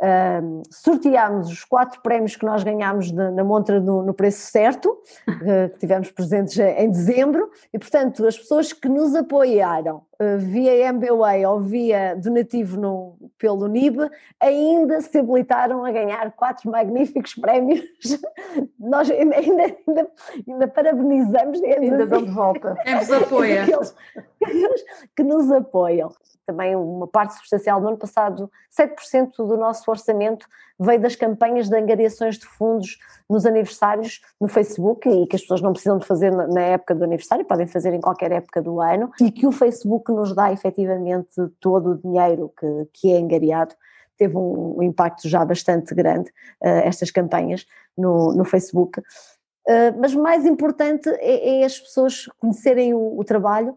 [0.00, 4.86] Uh, sorteámos os quatro prémios que nós ganhámos de, na montra no, no preço certo,
[5.28, 10.92] uh, que tivemos presentes em dezembro, e portanto as pessoas que nos apoiaram uh, via
[10.92, 14.08] MBWay ou via donativo no, pelo NIB
[14.40, 17.82] ainda se habilitaram a ganhar quatro magníficos prémios.
[18.78, 20.10] nós ainda, ainda, ainda,
[20.46, 22.76] ainda parabenizamos, ainda assim, damos volta.
[22.84, 23.62] Quem vos apoia.
[23.64, 23.96] Aqueles,
[24.40, 24.84] aqueles
[25.16, 26.12] que nos apoiam
[26.48, 30.46] também uma parte substancial do ano passado, 7% do nosso orçamento
[30.78, 35.60] veio das campanhas de angariações de fundos nos aniversários no Facebook e que as pessoas
[35.60, 39.10] não precisam de fazer na época do aniversário, podem fazer em qualquer época do ano
[39.20, 43.74] e que o Facebook nos dá efetivamente todo o dinheiro que, que é angariado.
[44.16, 46.30] Teve um, impacto já bastante grande,
[46.62, 47.66] uh, estas campanhas
[47.96, 49.00] no, no Facebook.
[49.00, 53.76] Uh, mas mais importante é, é, as pessoas conhecerem o, o trabalho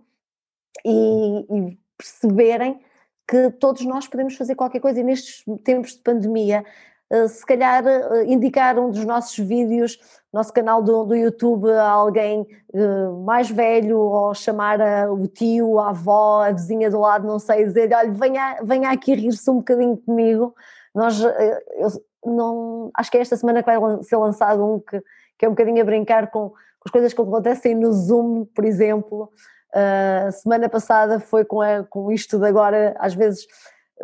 [0.86, 2.80] e, e perceberem
[3.32, 6.66] que todos nós podemos fazer qualquer coisa e nestes tempos de pandemia,
[7.10, 9.98] eh, se calhar eh, indicar um dos nossos vídeos,
[10.34, 15.92] nosso canal do, do YouTube a alguém eh, mais velho ou chamar o tio, a
[15.92, 19.96] avó, a vizinha do lado, não sei, dizer, olha, venha, venha aqui rir-se um bocadinho
[19.96, 20.54] comigo.
[20.94, 21.90] Nós, eu
[22.26, 25.02] não, acho que é esta semana que vai ser lançado um que,
[25.40, 28.66] que é um bocadinho a brincar com, com as coisas que acontecem no Zoom, por
[28.66, 29.32] exemplo,
[29.74, 33.46] Uh, semana passada foi com, a, com isto de agora, às vezes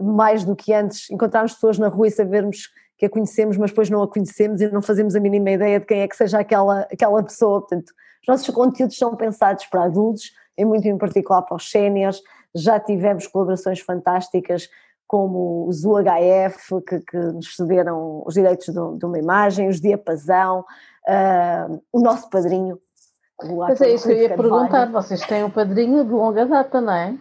[0.01, 3.89] mais do que antes, encontrarmos pessoas na rua e sabermos que a conhecemos, mas depois
[3.89, 6.81] não a conhecemos e não fazemos a mínima ideia de quem é que seja aquela,
[6.91, 7.61] aquela pessoa.
[7.61, 7.89] Portanto,
[8.21, 12.21] os nossos conteúdos são pensados para adultos, e muito em particular para os séniores.
[12.55, 14.67] Já tivemos colaborações fantásticas
[15.05, 20.65] como os UHF, que, que nos cederam os direitos de, de, uma imagem, os Diapasão,
[21.07, 22.77] uh, o nosso padrinho,
[23.43, 26.93] mas é isso que eu ia perguntar, vocês têm um padrinho de longa data, não
[26.93, 27.15] é?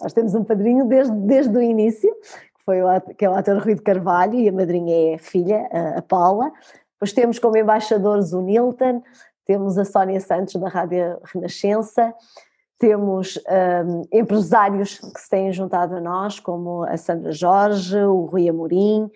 [0.00, 3.58] Nós temos um padrinho desde, desde o início, que, foi o, que é o ator
[3.58, 6.50] Rui de Carvalho, e a madrinha é a filha, a Paula.
[6.94, 9.02] Depois temos como embaixadores o Nilton,
[9.44, 12.14] temos a Sónia Santos da Rádio Renascença,
[12.78, 13.38] temos
[13.86, 19.08] um, empresários que se têm juntado a nós, como a Sandra Jorge, o Rui Amorim,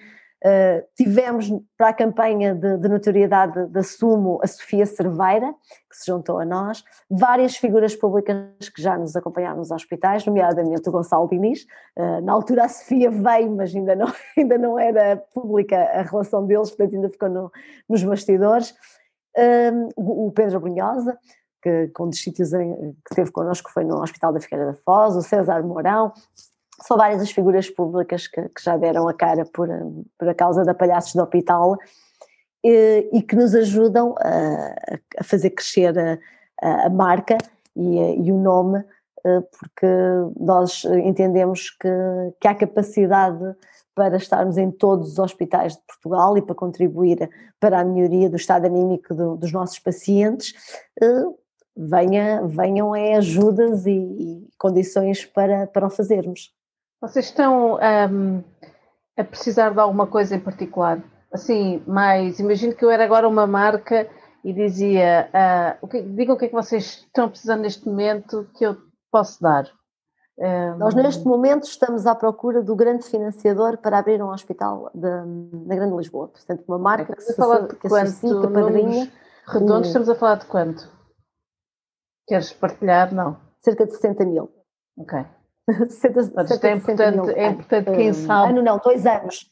[0.46, 5.52] Uh, tivemos para a campanha de, de, notoriedade da Sumo a Sofia Cerveira,
[5.90, 10.88] que se juntou a nós, várias figuras públicas que já nos acompanharam nos hospitais, nomeadamente
[10.88, 11.66] o Gonçalo Diniz.
[11.98, 14.06] Uh, na altura a Sofia veio, mas ainda não,
[14.38, 17.50] ainda não era pública a relação deles, portanto ainda ficou no,
[17.88, 18.70] nos bastidores.
[19.36, 21.18] Uh, o Pedro Brunhosa,
[21.60, 24.74] que com um dos sítios em, que esteve connosco foi no Hospital da Figueira da
[24.74, 26.12] Foz, o César Mourão,
[26.82, 29.68] são várias as figuras públicas que, que já deram a cara por,
[30.18, 31.76] por a causa da Palhaços do Hospital
[32.64, 37.38] e, e que nos ajudam a, a fazer crescer a, a marca
[37.74, 38.84] e, e, o nome,
[39.24, 39.86] eh, porque
[40.38, 41.88] nós entendemos que,
[42.40, 43.54] que há capacidade
[43.94, 48.36] para estarmos em todos os hospitais de Portugal e para contribuir para a melhoria do
[48.36, 50.54] estado anímico do, dos nossos pacientes,
[51.00, 51.24] eh,
[51.76, 56.55] venha, venham é ajudas e, e, condições para, para o fazermos.
[57.00, 58.44] Vocês estão um,
[59.16, 61.02] a precisar de alguma coisa em particular?
[61.32, 64.08] Assim, mais, imagino que eu era agora uma marca
[64.44, 68.48] e dizia, uh, o que, digam o que é que vocês estão precisando neste momento
[68.54, 68.76] que eu
[69.10, 69.70] posso dar.
[70.38, 75.74] Um, Nós neste momento estamos à procura do grande financiador para abrir um hospital na
[75.74, 76.28] Grande Lisboa.
[76.28, 77.88] Portanto, uma marca que, se, de que
[78.52, 79.10] padrinha.
[79.46, 80.90] Redondos, estamos a falar de quanto?
[82.26, 83.14] Queres partilhar?
[83.14, 83.38] Não.
[83.60, 84.50] Cerca de 60 mil.
[84.98, 85.24] Ok.
[85.88, 88.50] 60, é importante, é importante quem sabe.
[88.50, 89.50] Ano não, dois anos.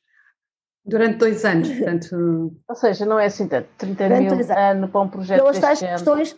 [0.85, 2.53] Durante dois anos, portanto.
[2.69, 5.81] Ou seja, não é assim tanto, 30 Durante mil ano para um projeto pelas tais
[5.81, 6.37] questões,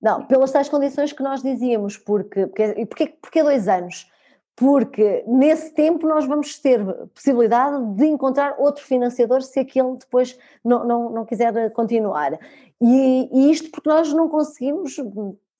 [0.00, 4.10] Não, pelas tais condições que nós dizíamos, porque, porque, e porquê, porquê dois anos?
[4.56, 10.84] Porque nesse tempo nós vamos ter possibilidade de encontrar outro financiador se aquele depois não,
[10.84, 12.38] não, não quiser continuar.
[12.80, 14.96] E, e isto porque nós não conseguimos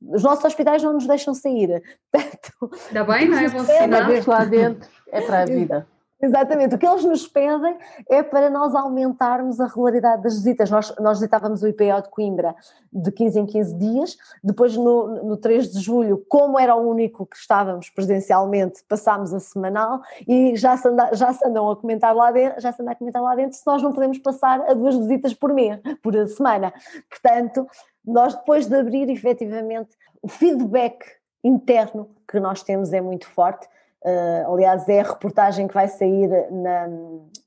[0.09, 1.83] os nossos hospitais não nos deixam sair.
[2.11, 3.49] Portanto, Ainda bem, não é?
[3.51, 4.23] Bom sinal.
[4.27, 5.87] lá dentro é para a vida.
[6.25, 7.77] Exatamente, o que eles nos pedem
[8.09, 10.71] é para nós aumentarmos a regularidade das visitas.
[10.71, 12.55] Nós, nós visitávamos o IPO de Coimbra
[12.93, 17.27] de 15 em 15 dias, depois no, no 3 de julho, como era o único
[17.27, 22.15] que estávamos presencialmente, passámos a semanal e já se, anda, já se andam a comentar
[22.15, 24.75] lá dentro, já se anda a comentar lá dentro se nós não podemos passar a
[24.75, 26.73] duas visitas por mês, por semana.
[27.11, 27.67] Portanto,
[28.07, 29.91] nós depois de abrir efetivamente
[30.23, 31.05] o feedback
[31.43, 33.67] interno que nós temos é muito forte.
[34.05, 36.89] Uh, aliás, é a reportagem que vai sair na,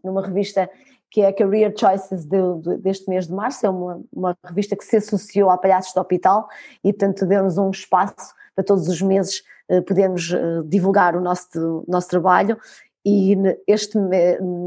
[0.04, 0.70] numa revista
[1.10, 4.76] que é a Career Choices de, de, deste mês de março, é uma, uma revista
[4.76, 6.48] que se associou à Palhaços do Hospital
[6.84, 11.86] e, portanto, deu-nos um espaço para todos os meses uh, podermos uh, divulgar o nosso,
[11.88, 12.58] nosso trabalho.
[13.06, 13.38] E
[13.68, 13.98] este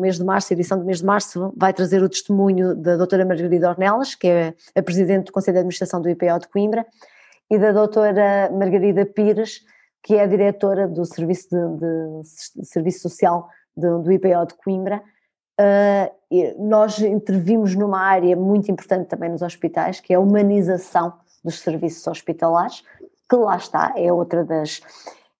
[0.00, 3.26] mês de março, a edição do mês de março, vai trazer o testemunho da doutora
[3.26, 6.86] Margarida Ornelas, que é a presidente do Conselho de Administração do IPO de Coimbra,
[7.50, 9.64] e da doutora Margarida Pires,
[10.02, 15.02] que é a diretora do Serviço, de, de Serviço Social do, do IPO de Coimbra.
[15.60, 21.60] Uh, nós intervimos numa área muito importante também nos hospitais, que é a humanização dos
[21.60, 22.82] serviços hospitalares,
[23.28, 24.80] que lá está, é outra das,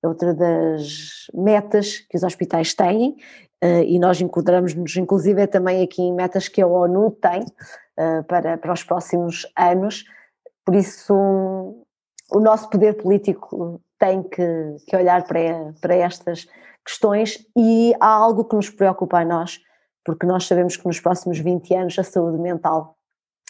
[0.02, 3.16] é outra das metas que os hospitais têm,
[3.62, 8.58] uh, e nós enquadramos-nos inclusive também aqui em metas que a ONU tem uh, para,
[8.58, 10.04] para os próximos anos,
[10.64, 11.82] por isso um,
[12.30, 16.46] o nosso poder político tem que, que olhar para, para estas
[16.84, 19.60] questões e há algo que nos preocupa a nós,
[20.04, 22.98] porque nós sabemos que nos próximos 20 anos a saúde mental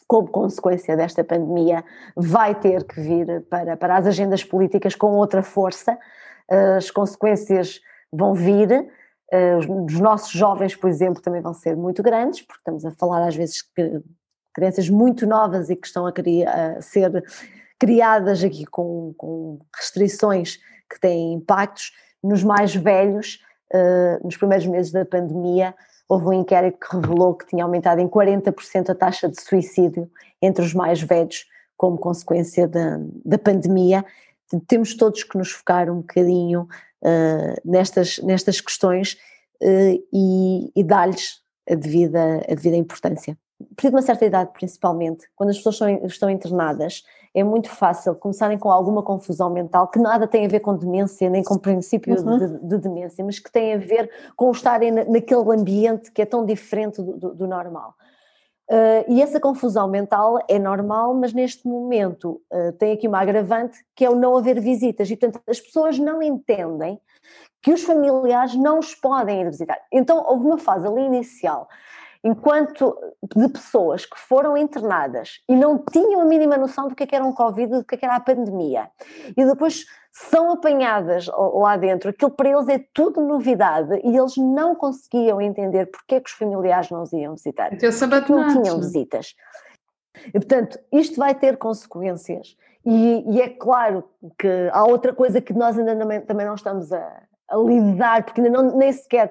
[0.08, 1.84] como consequência desta pandemia,
[2.16, 5.98] vai ter que vir para, para as agendas políticas com outra força.
[6.78, 7.78] As consequências
[8.10, 8.90] vão vir,
[9.30, 13.28] eh, os nossos jovens, por exemplo, também vão ser muito grandes, porque estamos a falar
[13.28, 14.02] às vezes de
[14.54, 17.22] crianças muito novas e que estão a, a ser
[17.78, 20.58] criadas aqui com, com, restrições
[20.90, 21.92] que têm impactos.
[22.22, 23.40] Nos mais velhos,
[23.72, 25.74] uh, nos primeiros meses da pandemia,
[26.08, 30.10] houve um inquérito que revelou que tinha aumentado em 40% a taxa de suicídio
[30.42, 34.04] entre os mais velhos como consequência da, da pandemia.
[34.66, 36.62] Temos todos que nos focar um bocadinho
[37.02, 39.16] uh, nestas, nestas questões
[39.62, 43.36] uh, e, e dar-lhes a devida, a devida importância.
[43.60, 47.02] A partir de uma certa idade, principalmente, quando as pessoas estão, estão internadas,
[47.38, 51.30] é muito fácil começarem com alguma confusão mental que nada tem a ver com demência,
[51.30, 52.38] nem com princípio uhum.
[52.38, 56.44] de, de, demência, mas que tem a ver com estarem naquele ambiente que é tão
[56.44, 57.94] diferente do, do, do normal.
[58.70, 63.78] Uh, e essa confusão mental é normal, mas neste momento uh, tem aqui uma agravante
[63.96, 67.00] que é o não haver visitas, e portanto as pessoas não entendem
[67.62, 69.78] que os familiares não os podem ir visitar.
[69.92, 71.68] Então houve uma fase ali inicial
[72.24, 72.96] enquanto
[73.36, 77.14] de pessoas que foram internadas e não tinham a mínima noção do que, é que
[77.14, 78.90] era um Covid, do que, é que era a pandemia,
[79.36, 84.74] e depois são apanhadas lá dentro, aquilo para eles é tudo novidade e eles não
[84.74, 87.72] conseguiam entender porque é que os familiares não os iam visitar,
[88.20, 88.80] porque não tinham é?
[88.80, 89.34] visitas.
[90.26, 92.56] E, portanto, isto vai ter consequências.
[92.84, 94.02] E, e, é claro
[94.38, 98.40] que há outra coisa que nós ainda não, também não estamos a, a lidar, porque
[98.40, 99.30] ainda não, nem sequer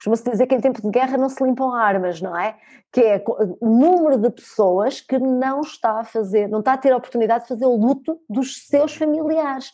[0.00, 2.56] Costuma-se dizer que em tempo de guerra não se limpam armas, não é?
[2.90, 3.22] Que é
[3.60, 7.42] o número de pessoas que não está a fazer, não está a ter a oportunidade
[7.42, 9.70] de fazer o luto dos seus familiares.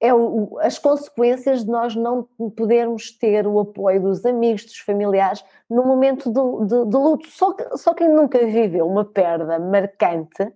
[0.00, 2.26] É o, as consequências de nós não
[2.56, 7.28] podermos ter o apoio dos amigos, dos familiares, no momento de, de, de luto.
[7.28, 10.50] Só, só quem nunca viveu uma perda marcante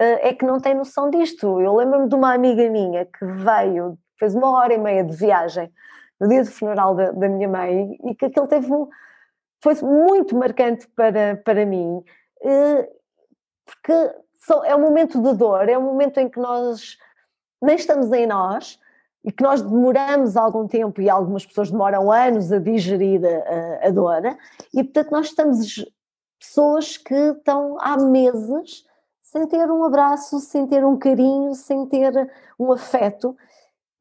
[0.00, 1.60] eh, é que não tem noção disto.
[1.60, 5.70] Eu lembro-me de uma amiga minha que veio, fez uma hora e meia de viagem
[6.22, 8.68] no dia do funeral da, da minha mãe e que aquele teve
[9.60, 12.02] foi muito marcante para, para mim,
[12.44, 12.88] eh,
[13.66, 13.92] porque
[14.64, 16.96] é um momento de dor, é um momento em que nós
[17.60, 18.78] nem estamos em nós
[19.24, 23.90] e que nós demoramos algum tempo e algumas pessoas demoram anos a digerir a, a
[23.90, 24.22] dor
[24.72, 25.84] e portanto nós estamos
[26.38, 28.84] pessoas que estão há meses
[29.20, 32.12] sem ter um abraço, sem ter um carinho, sem ter
[32.58, 33.34] um afeto.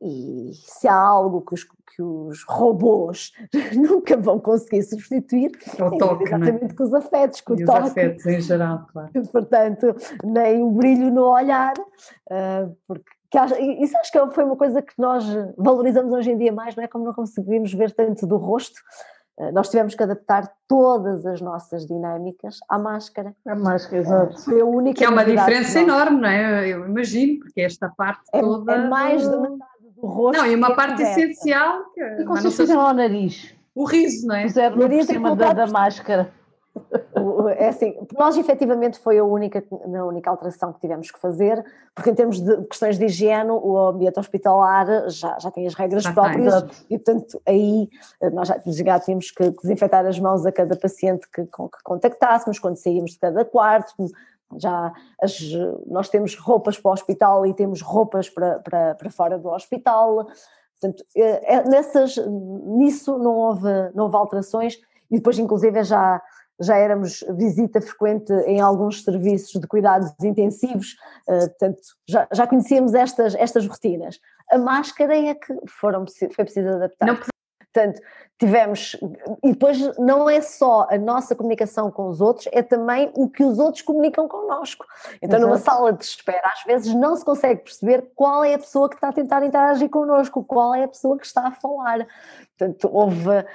[0.01, 1.65] E se há algo que os,
[2.01, 3.31] que os robôs
[3.77, 6.75] nunca vão conseguir substituir, é o toque, é exatamente é?
[6.75, 7.79] com os afetos, com e o toque.
[7.79, 9.09] Os afetos em geral, claro.
[9.31, 13.05] Portanto, nem o brilho no olhar, uh, porque
[13.79, 15.23] isso acho que foi uma coisa que nós
[15.57, 16.87] valorizamos hoje em dia mais, não é?
[16.87, 18.77] Como não conseguimos ver tanto do rosto,
[19.37, 23.33] uh, nós tivemos que adaptar todas as nossas dinâmicas à máscara.
[23.45, 24.41] À máscara, exato.
[24.41, 26.67] Foi a única que é uma diferença enorme, não é?
[26.67, 28.73] Eu imagino, porque esta parte é, toda.
[28.73, 29.35] É mais de
[30.01, 30.41] o rosto.
[30.41, 31.83] Não, e uma parte essencial.
[31.93, 33.53] Que, e como vocês fizeram ao nariz?
[33.73, 34.43] O riso, não é?
[34.43, 36.31] Puseram no por cima da, da máscara.
[37.57, 42.09] É assim, nós efetivamente foi a única, a única alteração que tivemos que fazer, porque
[42.09, 46.13] em termos de questões de higiene, o ambiente hospitalar já, já tem as regras já
[46.13, 47.89] próprias tem, e, portanto, aí
[48.31, 52.77] nós já, já tínhamos que desinfetar as mãos a cada paciente que, que contactássemos, quando
[52.77, 53.93] saímos de cada quarto,
[54.57, 55.39] já as,
[55.87, 60.27] nós temos roupas para o hospital e temos roupas para, para, para fora do hospital.
[60.79, 64.79] Portanto, é, é, nessas, nisso não houve, não houve alterações
[65.11, 66.21] e depois, inclusive, já,
[66.59, 70.95] já éramos visita frequente em alguns serviços de cuidados intensivos,
[71.27, 74.19] uh, portanto, já, já conhecíamos estas, estas rotinas.
[74.49, 77.05] A máscara é que foram, foi preciso adaptar.
[77.05, 77.15] Não
[77.73, 78.01] Portanto,
[78.37, 78.97] tivemos.
[79.43, 83.43] E depois não é só a nossa comunicação com os outros, é também o que
[83.43, 84.85] os outros comunicam connosco.
[85.21, 88.89] Então, numa sala de espera, às vezes não se consegue perceber qual é a pessoa
[88.89, 92.07] que está a tentar interagir connosco, qual é a pessoa que está a falar.
[92.57, 93.45] Portanto, houve.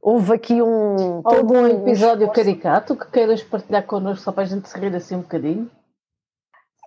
[0.00, 1.20] Houve aqui um.
[1.24, 5.16] Algum episódio um caricato que queiras partilhar connosco só para a gente se rir assim
[5.16, 5.68] um bocadinho?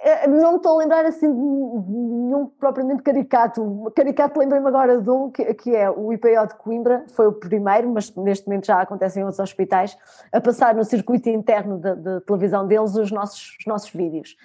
[0.01, 3.91] Eh, não estou a lembrar assim de nenhum propriamente caricato.
[3.93, 7.89] Caricato lembrei-me agora de um que, que, é o IPO de Coimbra, foi o primeiro,
[7.89, 9.97] mas neste momento já acontece em outros hospitais,
[10.31, 14.37] a passar no circuito interno de, televisão deles os nossos, os nossos vídeos.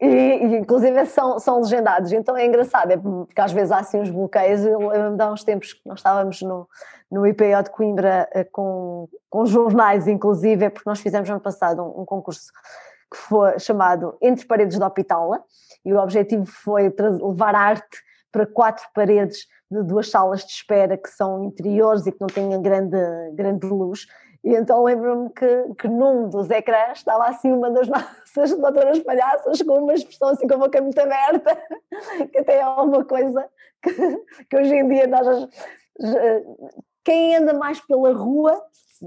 [0.00, 4.00] E, e, inclusive são, são legendados, então é engraçado, é porque às vezes há assim
[4.00, 4.64] uns bloqueios.
[4.64, 6.66] Eu lembro-me há uns tempos que nós estávamos no,
[7.10, 11.82] no IPO de Coimbra eh, com, com jornais, inclusive, é porque nós fizemos ano passado
[11.82, 12.50] um, um concurso
[13.12, 15.44] que foi chamado Entre Paredes da Hospitala,
[15.84, 17.98] e o objetivo foi levar arte
[18.32, 22.60] para quatro paredes de duas salas de espera que são interiores e que não têm
[22.62, 22.96] grande,
[23.34, 24.06] grande luz.
[24.42, 29.60] E então lembro-me que, que num dos ecrãs estava assim uma das nossas doutoras palhaças
[29.62, 31.56] com uma expressão assim com a boca muito aberta,
[32.32, 33.46] que até é uma coisa
[33.82, 33.92] que,
[34.48, 35.48] que hoje em dia nós.
[37.04, 38.60] Quem anda mais pela rua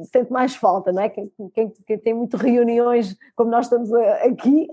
[0.05, 1.09] sente mais falta, não é?
[1.09, 4.67] Quem, quem, quem, tem muito reuniões, como nós estamos aqui,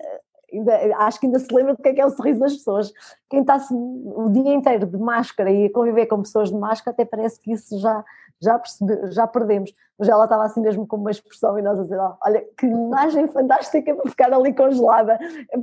[0.53, 2.93] ainda, acho que ainda se lembra do que é, que é o sorriso das pessoas.
[3.31, 7.05] Quem está o dia inteiro de máscara e a conviver com pessoas de máscara, até
[7.05, 8.05] parece que isso já,
[8.43, 9.73] já, percebe, já perdemos.
[9.99, 12.67] Mas ela estava assim mesmo com uma expressão e nós a dizer: oh, olha, que
[12.67, 15.19] imagem fantástica para ficar ali congelada.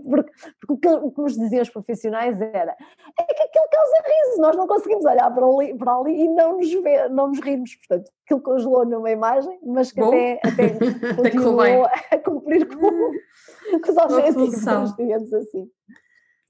[0.09, 0.31] Porque,
[0.65, 2.75] porque o que nos diziam os profissionais era:
[3.19, 6.57] é que aquilo causa riso, nós não conseguimos olhar para ali, para ali e não
[6.57, 7.75] nos, ver, não nos rirmos.
[7.75, 10.07] Portanto, aquilo congelou numa imagem, mas que Bom.
[10.07, 10.69] até, até
[11.15, 15.69] continuou a cumprir com, com os objetivos, digamos assim.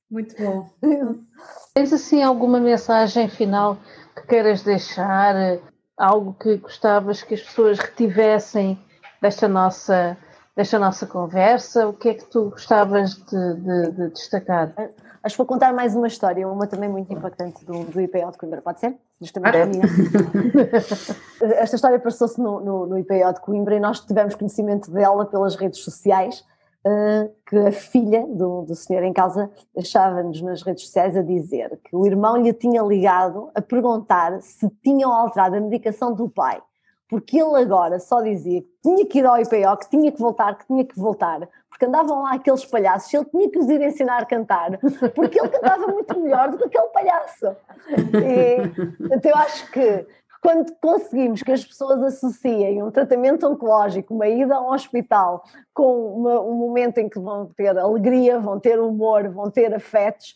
[0.10, 0.68] Muito bom.
[1.74, 3.78] Tens assim alguma mensagem final
[4.16, 5.60] que queiras deixar?
[6.00, 8.80] Algo que gostavas que as pessoas retivessem
[9.22, 10.18] desta nossa,
[10.56, 11.88] desta nossa conversa?
[11.88, 14.74] O que é que tu gostavas de, de, de destacar?
[15.22, 18.38] Acho que vou contar mais uma história, uma também muito impactante do, do IPO de
[18.38, 18.96] Coimbra, pode ser?
[19.20, 19.58] Justamente
[21.58, 25.58] Esta história passou-se no, no, no IPO de Coimbra e nós tivemos conhecimento dela pelas
[25.58, 26.46] redes sociais
[26.86, 31.80] uh, que a filha do, do senhor em causa achava-nos nas redes sociais a dizer
[31.84, 36.62] que o irmão lhe tinha ligado a perguntar se tinham alterado a medicação do pai,
[37.10, 40.58] porque ele agora só dizia que tinha que ir ao IPO, que tinha que voltar,
[40.58, 44.22] que tinha que voltar, porque andavam lá aqueles palhaços, ele tinha que os ir ensinar
[44.22, 44.78] a cantar,
[45.16, 47.56] porque ele cantava muito melhor do que aquele palhaço.
[47.88, 50.06] E, então eu acho que
[50.42, 56.42] quando conseguimos que as pessoas associem um tratamento oncológico, uma ida ao hospital, com uma,
[56.42, 60.36] um momento em que vão ter alegria, vão ter humor, vão ter afetos,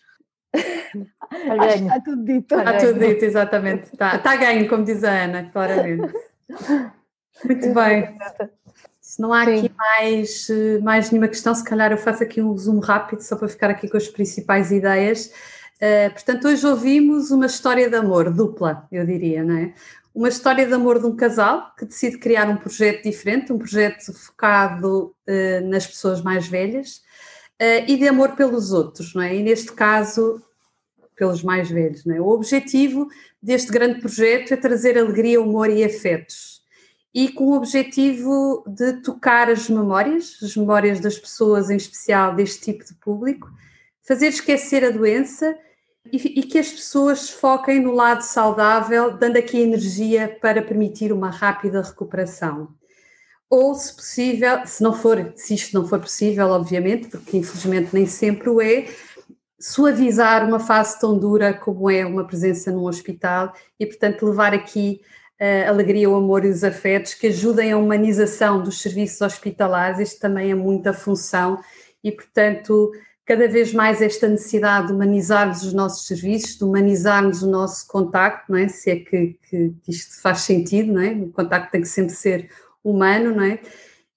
[0.53, 2.55] Acho está tudo dito.
[2.55, 3.91] Está tudo dito, exatamente.
[3.91, 6.13] Está, está ganho, como diz a Ana, claramente.
[7.43, 8.17] Muito bem.
[9.01, 9.57] Se não há Sim.
[9.57, 10.47] aqui mais,
[10.81, 13.89] mais nenhuma questão, se calhar eu faço aqui um resumo rápido, só para ficar aqui
[13.89, 15.31] com as principais ideias.
[15.83, 19.73] Uh, portanto, hoje ouvimos uma história de amor dupla, eu diria, não é?
[20.15, 24.13] Uma história de amor de um casal que decide criar um projeto diferente, um projeto
[24.13, 27.01] focado uh, nas pessoas mais velhas
[27.61, 29.35] uh, e de amor pelos outros, não é?
[29.35, 30.41] E neste caso,
[31.17, 32.21] pelos mais velhos, não é?
[32.21, 33.09] O objetivo
[33.41, 36.61] deste grande projeto é trazer alegria, humor e afetos.
[37.13, 42.71] E com o objetivo de tocar as memórias, as memórias das pessoas, em especial deste
[42.71, 43.51] tipo de público,
[44.01, 45.53] fazer esquecer a doença
[46.15, 51.81] e, que as pessoas foquem no lado saudável, dando aqui energia para permitir uma rápida
[51.81, 52.69] recuperação.
[53.49, 58.05] Ou, se possível, se não for, se isto não for possível, obviamente, porque infelizmente nem
[58.05, 58.87] sempre o é,
[59.59, 65.01] suavizar uma fase tão dura como é uma presença num hospital e, portanto, levar aqui
[65.39, 69.99] a alegria, o amor e os afetos que ajudem a humanização dos serviços hospitalares.
[69.99, 71.59] Isto também é muita função
[72.03, 72.91] e, portanto,
[73.25, 78.51] cada vez mais esta necessidade de humanizarmos os nossos serviços, de humanizarmos o nosso contacto,
[78.51, 78.67] não é?
[78.67, 81.11] Se é que, que isto faz sentido, não é?
[81.11, 82.49] O contacto tem que sempre ser
[82.83, 83.59] humano, não é?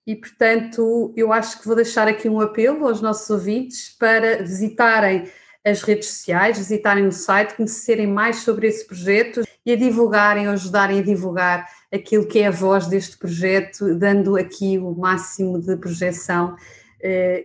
[0.06, 5.28] E, portanto, eu acho que vou deixar aqui um apelo aos nossos ouvintes para visitarem
[5.64, 11.00] as redes sociais, visitarem o site, conhecerem mais sobre esse projeto e a divulgarem, ajudarem
[11.00, 16.54] a divulgar aquilo que é a voz deste projeto, dando aqui o máximo de projeção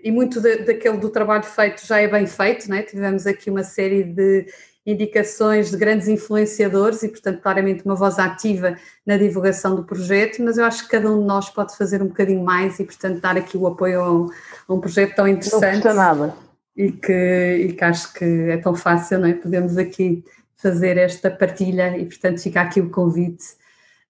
[0.03, 2.81] e muito daquele do trabalho feito já é bem feito, né?
[2.81, 4.47] tivemos aqui uma série de
[4.85, 10.57] indicações de grandes influenciadores e, portanto, claramente uma voz ativa na divulgação do projeto, mas
[10.57, 13.37] eu acho que cada um de nós pode fazer um bocadinho mais e, portanto, dar
[13.37, 14.29] aqui o apoio a um,
[14.67, 15.85] a um projeto tão interessante.
[15.85, 16.35] Não nada.
[16.75, 19.33] E que, e que acho que é tão fácil, não é?
[19.33, 20.23] Podemos aqui
[20.55, 23.60] fazer esta partilha e, portanto, fica aqui o convite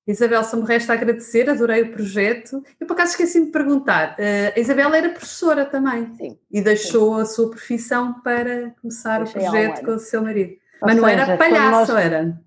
[0.08, 2.64] Isabel, só me resta agradecer, adorei o projeto.
[2.80, 6.38] Eu por acaso esqueci-me de perguntar, uh, a Isabel era professora também Sim.
[6.52, 7.22] e deixou sim.
[7.22, 10.54] a sua profissão para começar Deixei o projeto com o seu marido.
[10.82, 12.04] Ou Mas não seja, era palhaço, nós...
[12.04, 12.42] era?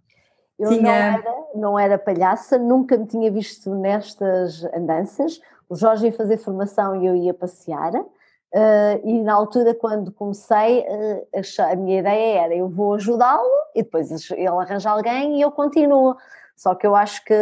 [0.58, 0.82] Eu tinha...
[0.82, 5.40] não, era, não era palhaça, nunca me tinha visto nestas andanças.
[5.68, 7.92] O Jorge ia fazer formação e eu ia passear.
[7.94, 13.82] Uh, e na altura, quando comecei, uh, a minha ideia era eu vou ajudá-lo e
[13.82, 16.16] depois ele arranja alguém e eu continuo.
[16.56, 17.34] Só que eu acho que,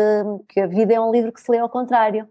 [0.48, 2.28] que a vida é um livro que se lê ao contrário.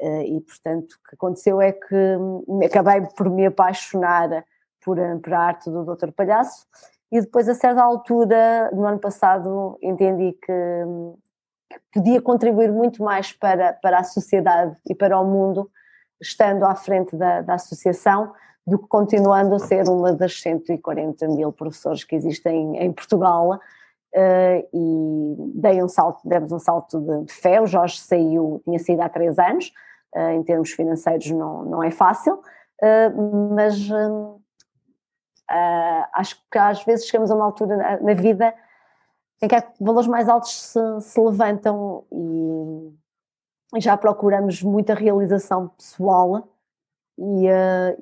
[0.00, 2.18] Uh, e, portanto, o que aconteceu é que
[2.64, 4.44] acabei por me apaixonar
[4.84, 6.66] por, por a arte do Doutor Palhaço
[7.12, 10.82] e depois, a certa altura, no ano passado, entendi que,
[11.68, 15.70] que podia contribuir muito mais para, para a sociedade e para o mundo
[16.18, 18.32] estando à frente da, da associação
[18.66, 23.60] do que continuando a ser uma das 140 mil professores que existem em Portugal
[24.14, 28.78] uh, e dei um salto, demos um salto de, de, fé, o Jorge saiu, tinha
[28.78, 29.72] saído há três anos,
[30.14, 33.76] uh, em termos financeiros não, não é fácil, uh, mas
[36.14, 38.54] acho que às vezes chegamos a uma altura na, na vida
[39.42, 46.48] em que valores mais altos se, se levantam e, e, já procuramos muita realização pessoal.
[47.18, 47.46] E,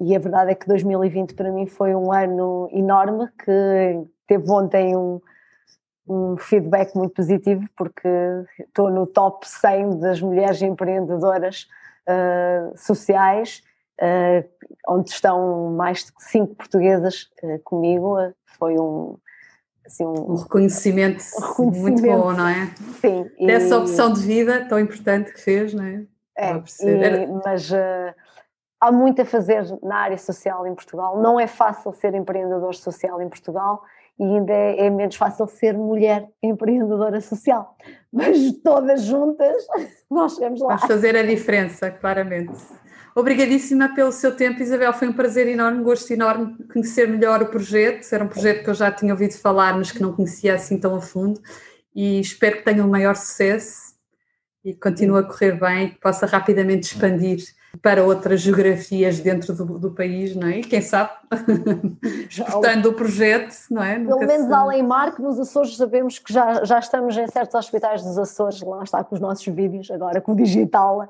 [0.01, 4.97] e, a verdade é que 2020 para mim foi um ano enorme que teve ontem
[4.97, 5.21] um,
[6.11, 8.09] um feedback muito positivo porque
[8.59, 11.69] estou no top 100 das mulheres empreendedoras
[12.09, 13.63] uh, sociais,
[14.01, 14.45] uh,
[14.89, 18.17] onde estão mais de cinco portuguesas uh, comigo.
[18.59, 19.17] Foi um,
[19.87, 22.67] assim, um, um, reconhecimento, um, reconhecimento, muito bom, não é?
[23.01, 23.31] Sim.
[23.47, 26.05] Dessa opção de vida tão importante que fez, não é?
[26.37, 27.71] É, e, mas
[28.81, 31.21] há muito a fazer na área social em Portugal.
[31.21, 33.85] Não é fácil ser empreendedor social em Portugal
[34.19, 37.77] e ainda é, é, menos fácil ser mulher empreendedora social.
[38.13, 39.67] Mas todas juntas
[40.11, 40.77] nós chegamos lá.
[40.77, 42.53] Vamos fazer a diferença, claramente.
[43.15, 44.93] Obrigadíssima pelo seu tempo, Isabel.
[44.93, 48.07] Foi um prazer enorme, um gosto enorme conhecer melhor o projeto.
[48.13, 50.95] Era um projeto que eu já tinha ouvido falar, mas que não conhecia assim tão
[50.95, 51.41] a fundo.
[51.95, 53.95] E espero que tenha um maior sucesso
[54.65, 57.39] e continue a correr bem e que possa rapidamente expandir
[57.83, 60.59] para outras geografias dentro do, do país, não é?
[60.59, 61.11] E quem sabe,
[62.29, 63.95] exportando o projeto, não é?
[63.95, 64.53] Pelo Nunca menos se...
[64.53, 68.61] além mar, que nos Açores sabemos que já, já estamos em certos hospitais dos Açores,
[68.63, 71.09] lá está com os nossos vídeos, agora com o digital.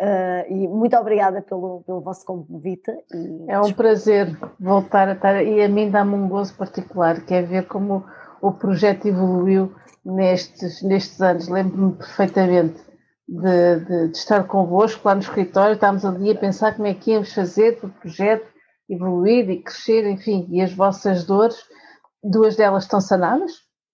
[0.00, 2.90] Uh, e muito obrigada pelo, pelo vosso convite.
[3.46, 7.42] é um prazer voltar a estar, e a mim dá-me um gozo particular, que é
[7.42, 8.04] ver como
[8.40, 9.72] o projeto evoluiu
[10.04, 11.48] nestes, nestes anos.
[11.48, 12.89] Lembro-me perfeitamente
[13.30, 17.12] de, de, de, estar convosco lá no escritório, estávamos ali a pensar como é que
[17.12, 18.50] íamos fazer para o projeto
[18.88, 21.56] evoluir e crescer, enfim, e as vossas dores,
[22.24, 23.52] duas delas estão sanadas,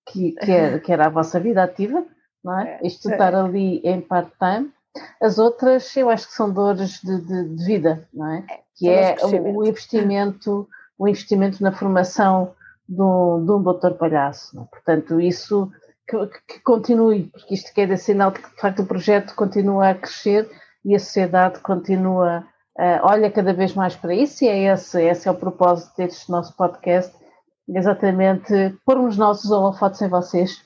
[0.09, 2.03] que, que, era, que era a vossa vida ativa,
[2.43, 2.79] não é?
[2.81, 4.73] é Isto estar ali em part-time.
[5.21, 8.39] As outras, eu acho que são dores de, de, vida, não é?
[8.39, 10.67] é que é o, o investimento,
[10.99, 12.55] o investimento na formação
[12.89, 14.59] de um, de um doutor palhaço.
[14.59, 14.65] É?
[14.71, 15.71] Portanto, isso
[16.09, 19.91] que, que, continue, porque isto quer dizer sinal de que de facto o projeto continua
[19.91, 20.49] a crescer
[20.85, 22.47] e a sociedade continua,
[22.79, 26.31] uh, olha cada vez mais para isso e é esse, esse é o propósito deste
[26.31, 27.13] nosso podcast,
[27.69, 30.65] exatamente pormos nossos holofotes em vocês,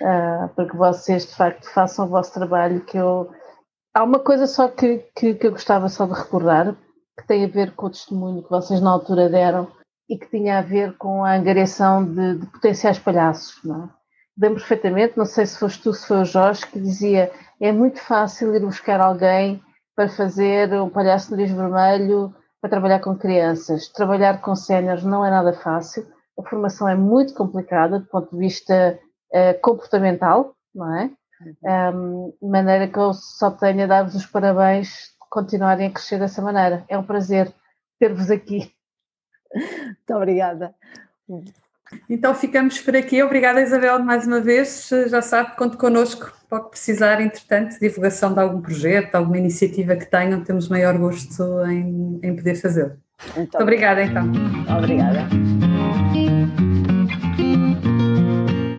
[0.00, 3.30] uh, para que vocês de facto façam o vosso trabalho, que eu...
[3.94, 6.76] Há uma coisa só que, que, que eu gostava só de recordar,
[7.18, 9.66] que tem a ver com o testemunho que vocês na altura deram
[10.08, 13.97] e que tinha a ver com a angariação de, de potenciais palhaços, não é?
[14.38, 17.30] Lembro perfeitamente, não sei se foste tu, se foi o Jorge, que dizia
[17.60, 19.62] é muito fácil ir buscar alguém
[19.96, 23.88] para fazer um palhaço no nariz vermelho para trabalhar com crianças.
[23.88, 26.06] Trabalhar com séniores não é nada fácil,
[26.38, 28.98] a formação é muito complicada do ponto de vista
[29.32, 31.10] uh, comportamental, não é?
[31.92, 36.18] Um, de maneira que eu só tenho a dar-vos os parabéns de continuarem a crescer
[36.18, 36.84] dessa maneira.
[36.88, 37.52] É um prazer
[37.98, 38.72] ter-vos aqui.
[39.54, 40.74] Muito obrigada.
[42.08, 43.22] Então ficamos por aqui.
[43.22, 44.90] Obrigada, Isabel, mais uma vez.
[45.08, 49.96] Já sabe, conte connosco para o que precisar, entretanto, divulgação de algum projeto, alguma iniciativa
[49.96, 52.96] que tenham, temos maior gosto em, em poder fazê-lo.
[53.36, 54.30] Muito, Muito obrigada, então.
[54.76, 55.67] Obrigada.